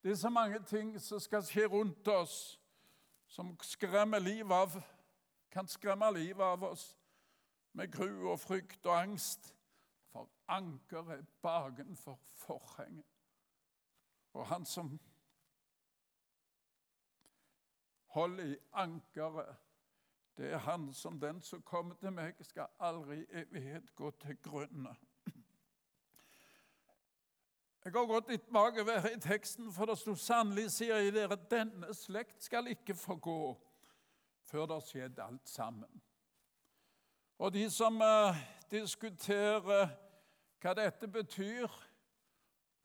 det 0.03 0.11
er 0.11 0.17
så 0.17 0.29
mange 0.29 0.63
ting 0.65 0.95
som 1.01 1.21
skal 1.21 1.45
skje 1.45 1.67
rundt 1.69 2.09
oss, 2.09 2.61
som 3.27 3.53
skremmer 3.61 4.19
livet 4.19 4.53
av, 4.53 4.79
kan 5.53 5.69
skremme 5.69 6.09
livet 6.17 6.45
av 6.45 6.65
oss 6.65 6.87
med 7.77 7.93
gru 7.93 8.31
og 8.33 8.41
frykt 8.41 8.87
og 8.87 8.97
angst. 8.97 9.55
For 10.11 10.27
ankeret 10.49 11.29
bakenfor 11.43 12.19
forhenget. 12.35 13.07
Og 14.33 14.47
han 14.47 14.65
som 14.67 14.97
holder 18.07 18.45
i 18.45 18.57
ankeret, 18.73 19.55
det 20.39 20.53
er 20.53 20.59
han 20.65 20.93
som 20.95 21.21
den 21.21 21.41
som 21.43 21.63
kommer 21.63 21.95
til 22.01 22.13
meg, 22.13 22.39
skal 22.47 22.71
aldri 22.81 23.23
i 23.23 23.43
evighet 23.43 23.95
gå 23.97 24.11
til 24.23 24.37
grunne. 24.43 24.95
Jeg 27.85 27.93
har 27.95 28.07
gått 28.07 28.29
litt 28.29 28.49
bakover 28.53 29.07
i 29.09 29.17
teksten, 29.21 29.73
for 29.73 29.89
det 29.89 29.97
sto 29.99 30.13
sannelig, 30.15 30.67
sier 30.75 31.01
jeg 31.01 31.15
dere, 31.17 31.39
denne 31.51 31.95
slekt 31.97 32.45
skal 32.45 32.69
ikke 32.69 32.95
forgå 32.95 33.57
før 34.51 34.67
det 34.67 34.77
har 34.77 34.85
skjedd 34.85 35.21
alt 35.25 35.49
sammen. 35.49 36.03
Og 37.41 37.55
de 37.55 37.65
som 37.73 37.97
uh, 38.05 38.37
diskuterer 38.71 39.95
hva 40.61 40.75
dette 40.77 41.09
betyr, 41.09 41.73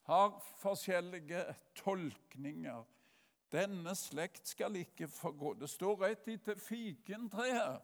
har 0.07 0.37
forskjellige 0.61 1.43
tolkninger. 1.75 2.85
Denne 3.55 3.95
slekt 3.95 4.47
skal 4.47 4.75
ikke 4.75 5.07
forgå. 5.07 5.53
Det 5.53 5.69
står 5.69 6.01
rett 6.01 6.27
etter 6.27 6.59
fikentreet. 6.59 7.81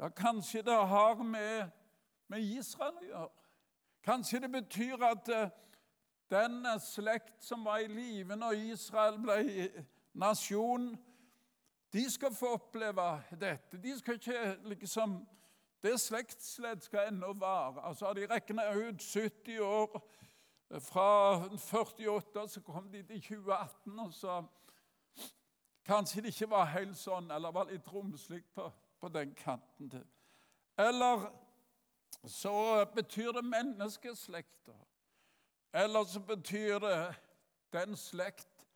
Ja, 0.00 0.08
kanskje 0.08 0.62
det 0.66 0.74
har 0.88 1.22
med, 1.22 1.70
med 2.28 2.42
Israel 2.42 2.96
å 2.98 3.06
gjøre. 3.06 3.28
Kanskje 4.02 4.40
det 4.40 4.50
betyr 4.50 5.04
at 5.04 5.28
uh, 5.28 5.52
denne 6.32 6.72
slekt 6.80 7.44
som 7.44 7.62
var 7.64 7.84
i 7.84 7.90
live 7.92 8.36
når 8.36 8.64
Israel 8.72 9.18
ble 9.20 9.68
nasjon, 10.18 10.94
de 11.92 12.04
skal 12.10 12.34
få 12.34 12.54
oppleve 12.56 13.06
dette. 13.38 13.78
De 13.78 13.98
skal 13.98 14.18
ikke 14.18 14.56
liksom 14.72 15.20
Det 15.80 15.94
slektsledd 15.96 16.82
skal 16.84 17.06
ennå 17.08 17.30
vare. 17.40 17.80
Altså 17.88 18.06
har 18.06 18.14
de 18.14 18.26
regna 18.28 18.66
ut 18.74 19.00
70 19.00 19.60
år. 19.64 19.94
Fra 20.84 21.40
48 21.56 22.48
så 22.48 22.60
kom 22.60 22.90
de 22.92 23.00
til 23.02 23.22
2018, 23.22 23.98
og 23.98 24.12
så 24.12 24.42
Kanskje 25.84 26.22
det 26.22 26.34
ikke 26.34 26.50
var 26.50 26.70
helt 26.74 26.98
sånn, 26.98 27.30
eller 27.30 27.52
var 27.52 27.70
litt 27.70 27.88
romslig 27.92 28.42
på, 28.54 28.68
på 29.00 29.08
den 29.08 29.34
kanten. 29.34 29.90
Til. 29.90 30.04
Eller 30.78 31.30
så 32.26 32.84
betyr 32.94 33.32
det 33.32 33.44
menneskeslekta. 33.44 34.76
Eller 35.72 36.04
så 36.04 36.20
betyr 36.20 36.78
det 36.78 37.14
den 37.72 37.96
slekt 37.96 38.66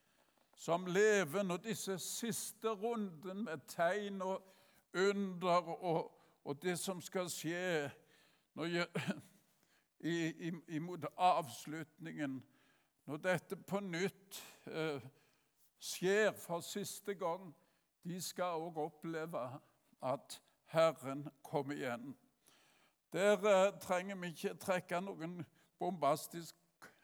som 0.57 0.87
lever 0.87 1.43
når 1.43 1.57
disse 1.57 1.99
siste 1.99 2.69
runden 2.69 3.45
med 3.45 3.65
tegn 3.69 4.23
og 4.23 4.43
under 4.95 5.69
og, 5.75 6.13
og 6.45 6.63
det 6.63 6.79
som 6.79 7.01
skal 7.03 7.29
skje 7.31 7.91
jeg, 8.55 8.87
i, 10.01 10.15
i, 10.49 10.53
imot 10.77 11.05
avslutningen, 11.17 12.39
når 13.07 13.17
dette 13.17 13.57
på 13.57 13.81
nytt 13.81 14.39
eh, 14.71 15.03
skjer 15.85 16.33
for 16.39 16.65
siste 16.65 17.15
gang, 17.21 17.53
de 18.05 18.21
skal 18.23 18.65
òg 18.65 18.79
oppleve 18.89 19.47
at 20.03 20.41
Herren 20.73 21.29
kommer 21.43 21.77
igjen. 21.77 22.13
Der 23.13 23.39
eh, 23.39 23.73
trenger 23.81 24.17
vi 24.21 24.33
ikke 24.33 24.57
trekke 24.61 25.01
noen 25.05 25.43
bombastisk 25.79 26.57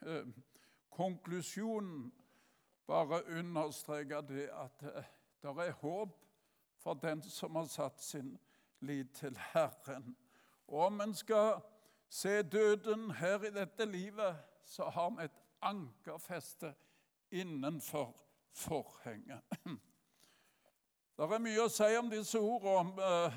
Eh, 0.07 0.27
konklusjon. 0.91 2.13
bare 2.87 3.27
understreker 3.39 4.21
det 4.21 4.49
at 4.53 4.83
eh, 4.83 5.05
det 5.43 5.51
er 5.67 5.73
håp 5.73 6.17
for 6.77 6.95
den 6.95 7.23
som 7.23 7.55
har 7.57 7.65
satt 7.65 8.03
sin 8.03 8.39
lit 8.81 9.13
til 9.15 9.39
Herren. 9.53 10.17
Og 10.67 10.87
om 10.87 11.01
en 11.01 11.15
skal 11.15 11.61
se 12.09 12.43
døden 12.43 13.11
her 13.11 13.43
i 13.45 13.51
dette 13.51 13.85
livet, 13.85 14.37
så 14.65 14.85
har 14.85 15.11
vi 15.11 15.25
et 15.25 15.41
ankerfeste 15.63 16.75
innenfor 17.31 18.17
forhenget. 18.53 19.41
Det 21.17 21.27
er 21.29 21.43
mye 21.45 21.65
å 21.67 21.69
si 21.69 21.89
om 21.99 22.09
disse 22.09 22.41
ordene, 22.41 22.77
om, 22.81 22.93
eh, 23.05 23.35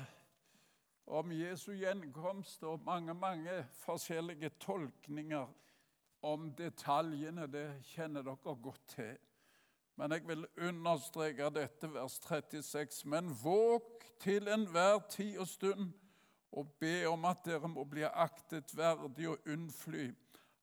om 1.18 1.32
Jesu 1.36 1.74
gjenkomst 1.76 2.62
og 2.64 2.80
mange, 2.86 3.12
mange 3.14 3.58
forskjellige 3.82 4.54
tolkninger 4.60 5.50
om 6.24 6.48
detaljene, 6.56 7.44
det 7.52 7.66
kjenner 7.92 8.24
dere 8.24 8.54
godt 8.56 8.88
til. 8.88 9.18
Men 9.96 10.12
jeg 10.16 10.24
vil 10.28 10.46
understreke 10.64 11.50
dette, 11.54 11.92
vers 11.92 12.16
36. 12.24 13.04
Men 13.04 13.28
våg 13.42 14.00
til 14.20 14.48
enhver 14.48 15.04
tid 15.10 15.38
og 15.38 15.48
stund 15.48 15.92
og 16.52 16.72
be 16.80 17.04
om 17.08 17.24
at 17.28 17.44
dere 17.44 17.68
må 17.68 17.84
bli 17.84 18.06
aktet 18.08 18.72
verdig 18.76 19.28
og 19.28 19.44
unnfly 19.46 20.08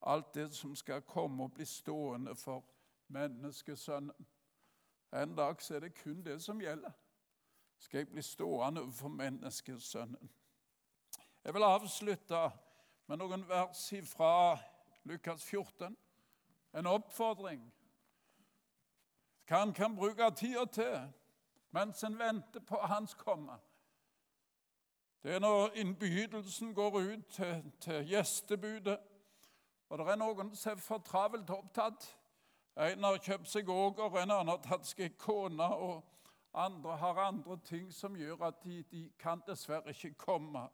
alt 0.02 0.34
det 0.34 0.50
som 0.56 0.76
skal 0.76 1.02
komme 1.02 1.44
og 1.44 1.54
bli 1.54 1.66
stående 1.66 2.36
for 2.36 2.64
menneskesønnen. 3.08 4.28
En 5.14 5.36
dag 5.36 5.62
så 5.62 5.76
er 5.76 5.80
det 5.80 6.04
kun 6.04 6.26
det 6.26 6.44
som 6.44 6.62
gjelder. 6.62 6.92
Skal 7.78 7.98
jeg 7.98 8.08
bli 8.08 8.22
stående 8.22 8.82
overfor 8.82 9.08
menneskesønnen? 9.08 10.32
Jeg 11.44 11.54
vil 11.54 11.64
avslutte 11.64 12.52
med 13.08 13.18
noen 13.18 13.48
vers 13.50 13.94
fra 14.06 14.58
Lukas 15.04 15.44
14. 15.44 15.98
En 16.74 16.88
oppfordring. 16.88 17.74
hva 19.48 19.58
han 19.58 19.74
kan 19.74 19.96
bruke 19.96 20.32
tida 20.36 20.66
til 20.66 21.14
mens 21.72 22.04
en 22.04 22.20
venter 22.20 22.60
på 22.60 22.76
hans 22.76 23.14
komme. 23.14 23.58
Det 25.24 25.34
er 25.36 25.40
når 25.40 25.74
innbydelsen 25.76 26.74
går 26.74 27.00
ut 27.00 27.26
til, 27.26 27.72
til 27.80 28.08
gjestebudet, 28.08 29.00
og 29.90 29.98
det 29.98 30.08
er 30.08 30.16
noen 30.16 30.56
som 30.56 30.72
er 30.72 30.82
for 30.82 30.98
travelt 30.98 31.50
opptatt. 31.50 32.18
En 32.76 33.04
har 33.04 33.18
kjøpt 33.20 33.50
seg 33.52 33.70
åger, 33.70 34.16
en 34.22 34.32
annen 34.32 34.54
har 34.54 34.62
tatt 34.64 34.88
seg 34.88 35.18
kone, 35.20 35.66
og 35.66 36.04
andre 36.54 36.96
har 36.98 37.20
andre 37.26 37.58
ting 37.68 37.92
som 37.94 38.16
gjør 38.16 38.48
at 38.48 38.64
de, 38.64 38.84
de 38.92 39.10
kan 39.20 39.44
dessverre 39.48 39.92
ikke 39.92 40.14
komme. 40.20 40.68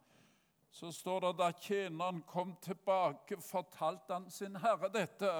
Så 0.71 0.91
står 0.91 1.19
det 1.25 1.33
da 1.39 1.51
tjeneren 1.51 2.21
kom 2.27 2.55
tilbake, 2.61 3.39
fortalte 3.41 4.13
han 4.13 4.29
sin 4.29 4.55
herre 4.61 4.89
dette. 4.93 5.31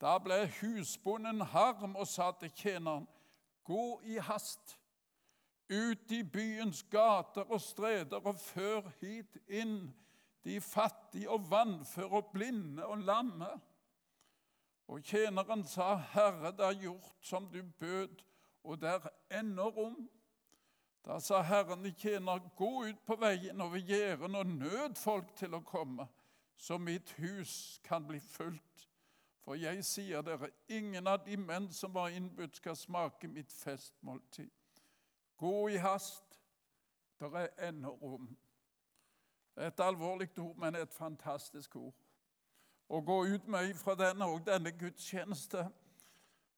Da 0.00 0.18
ble 0.20 0.42
husbonden 0.60 1.40
harm 1.54 1.96
og 1.96 2.08
sa 2.08 2.32
til 2.40 2.52
tjeneren, 2.52 3.06
gå 3.64 4.00
i 4.04 4.18
hast 4.20 4.76
ut 5.72 6.12
i 6.12 6.20
byens 6.22 6.82
gater 6.92 7.48
og 7.48 7.60
streder 7.60 8.20
og 8.20 8.36
før 8.36 8.90
hit 9.00 9.38
inn 9.48 9.94
de 10.44 10.58
fattige 10.60 11.30
og 11.30 11.46
vannføre 11.48 12.20
og 12.20 12.32
blinde 12.34 12.84
og 12.84 12.98
lamme. 12.98 13.48
Og 14.88 15.02
tjeneren 15.02 15.64
sa, 15.64 15.94
Herre, 16.12 16.52
det 16.52 16.66
er 16.66 16.80
gjort 16.82 17.14
som 17.24 17.46
du 17.52 17.62
bød, 17.80 18.20
og 18.64 18.80
der 18.80 19.08
ender 19.30 19.64
rom. 19.64 20.10
Da 21.04 21.18
sa 21.20 21.40
Herren 21.42 21.86
i 21.86 21.92
tjener, 21.92 22.40
gå 22.56 22.84
ut 22.84 23.00
på 23.06 23.16
veien 23.20 23.60
over 23.60 23.78
gjerdene 23.78 24.38
og 24.38 24.46
nød 24.46 24.96
folk 24.96 25.34
til 25.36 25.56
å 25.56 25.60
komme, 25.64 26.06
så 26.56 26.78
mitt 26.78 27.10
hus 27.18 27.80
kan 27.84 28.06
bli 28.08 28.20
fullt. 28.20 28.86
For 29.44 29.60
jeg 29.60 29.84
sier 29.84 30.24
dere, 30.24 30.48
ingen 30.68 31.06
av 31.06 31.26
de 31.26 31.36
menn 31.36 31.68
som 31.72 31.92
var 31.92 32.14
innbudt, 32.16 32.56
skal 32.56 32.76
smake 32.76 33.28
mitt 33.28 33.52
festmåltid. 33.52 34.48
Gå 35.36 35.68
i 35.68 35.76
hast, 35.76 36.40
der 37.20 37.36
er 37.36 37.68
ennå 37.68 37.92
rom. 38.00 38.30
Det 39.54 39.62
er 39.62 39.66
et 39.66 39.80
alvorlig 39.84 40.30
ord, 40.38 40.56
men 40.56 40.74
et 40.74 40.92
fantastisk 40.92 41.76
ord. 41.76 42.03
Å 42.88 43.00
gå 43.00 43.24
ut 43.24 43.46
med 43.48 43.74
fra 43.80 43.94
denne 43.98 44.26
og 44.28 44.44
denne 44.46 44.72
gudstjeneste 44.72 45.64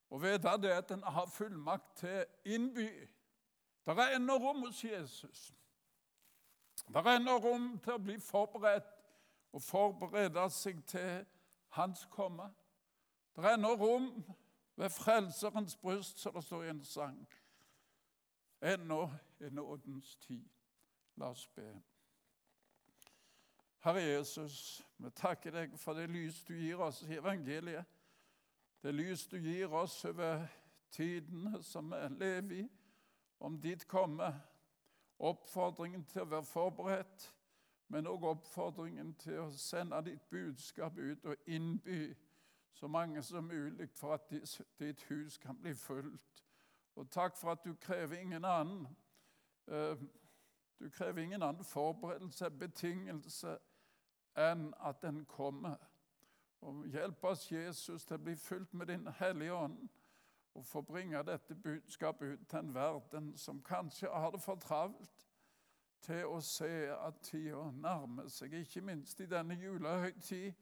og 0.09 0.21
vite 0.23 0.53
det 0.61 0.71
at 0.71 0.91
en 0.91 1.03
har 1.03 1.25
fullmakt 1.25 1.97
til 1.97 2.25
innby. 2.45 2.89
Der 3.85 3.93
er 3.93 4.15
ennå 4.15 4.37
rom 4.37 4.61
hos 4.61 4.83
Jesus. 4.83 5.53
Der 6.93 6.99
er 6.99 7.15
ennå 7.15 7.37
rom 7.37 7.79
til 7.83 7.93
å 7.93 8.03
bli 8.03 8.19
forberedt 8.19 8.93
og 9.51 9.61
forberede 9.61 10.49
seg 10.51 10.79
til 10.87 11.25
hans 11.75 12.05
komme. 12.11 12.49
Det 13.35 13.45
er 13.45 13.57
ennå 13.57 13.73
rom 13.75 14.11
ved 14.75 14.89
Frelserens 14.89 15.75
bryst, 15.75 16.19
som 16.19 16.33
det 16.33 16.43
står 16.43 16.63
i 16.63 16.69
en 16.69 16.83
sang. 16.85 17.27
Ennå 18.61 19.09
er 19.39 19.49
nådens 19.49 20.15
tid. 20.15 20.45
La 21.15 21.29
oss 21.29 21.47
be. 21.47 21.81
Herre 23.79 24.01
Jesus, 24.01 24.85
vi 24.97 25.09
takker 25.09 25.51
deg 25.53 25.77
for 25.77 25.93
det 25.93 26.09
lys 26.09 26.41
du 26.43 26.53
gir 26.57 26.81
oss 26.81 27.03
i 27.05 27.17
evangeliet. 27.17 27.85
Det 28.81 28.93
lys 28.93 29.27
du 29.27 29.37
gir 29.37 29.73
oss 29.73 30.05
over 30.05 30.47
tidene 30.91 31.63
som 31.63 31.91
vi 31.91 32.01
lever 32.19 32.55
i, 32.61 32.67
om 33.39 33.61
ditt 33.61 33.87
komme. 33.87 34.31
Oppfordringen 35.19 36.05
til 36.05 36.21
å 36.25 36.29
være 36.31 36.45
forberedt, 36.45 37.27
men 37.87 38.07
òg 38.09 38.25
oppfordringen 38.31 39.13
til 39.21 39.39
å 39.45 39.51
sende 39.53 40.01
ditt 40.05 40.25
budskap 40.29 40.97
ut 40.97 41.25
og 41.25 41.49
innby 41.49 42.15
så 42.77 42.87
mange 42.87 43.23
som 43.23 43.43
mulig 43.43 43.89
for 43.89 44.13
at 44.13 44.33
ditt 44.79 45.01
hus 45.09 45.37
kan 45.37 45.57
bli 45.57 45.73
fullt. 45.73 46.43
Og 46.95 47.09
takk 47.09 47.37
for 47.37 47.51
at 47.51 47.65
du 47.65 47.73
krever 47.73 48.19
ingen 48.19 48.45
annen 48.45 48.87
eh, 49.67 49.97
du 50.79 50.89
krever 50.89 51.21
ingen 51.21 51.43
annen 51.43 51.63
forberedelse, 51.63 52.49
betingelse, 52.49 53.57
enn 54.37 54.73
at 54.85 55.01
den 55.01 55.25
kommer. 55.25 55.77
Og 56.61 56.85
Hjelp 56.87 57.23
oss, 57.23 57.51
Jesus, 57.51 58.05
til 58.05 58.17
å 58.17 58.23
bli 58.23 58.35
fylt 58.35 58.73
med 58.73 58.89
Din 58.91 59.07
Hellige 59.19 59.53
Ånd 59.53 59.87
og 60.57 60.65
få 60.65 60.81
bringe 60.81 61.21
dette 61.23 61.55
budskapet 61.55 62.33
ut 62.33 62.47
til 62.49 62.59
en 62.59 62.73
verden 62.73 63.33
som 63.37 63.61
kanskje 63.61 64.09
har 64.09 64.31
det 64.33 64.41
for 64.41 64.57
travelt 64.57 65.27
til 66.01 66.25
å 66.25 66.39
se 66.41 66.89
at 66.93 67.19
tida 67.21 67.67
nærmer 67.77 68.29
seg, 68.29 68.53
ikke 68.53 68.81
minst 68.81 69.21
i 69.21 69.29
denne 69.29 69.57
julehøytid 69.57 70.53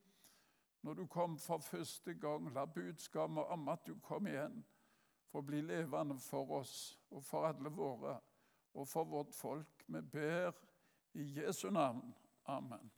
når 0.86 0.94
du 0.94 1.06
kom 1.08 1.38
for 1.40 1.64
første 1.64 2.14
gang, 2.14 2.52
la 2.54 2.66
budskapet 2.66 3.52
om 3.56 3.70
at 3.72 3.88
du 3.88 3.96
kom 4.04 4.28
igjen, 4.28 4.60
få 5.32 5.42
bli 5.42 5.62
levende 5.66 6.20
for 6.22 6.60
oss 6.60 7.00
og 7.10 7.24
for 7.24 7.48
alle 7.48 7.72
våre 7.74 8.20
og 8.76 8.88
for 8.88 9.04
vårt 9.04 9.34
folk. 9.34 9.86
Vi 9.88 10.02
ber 10.02 10.52
i 11.14 11.26
Jesu 11.40 11.70
navn. 11.70 12.16
Amen. 12.46 12.92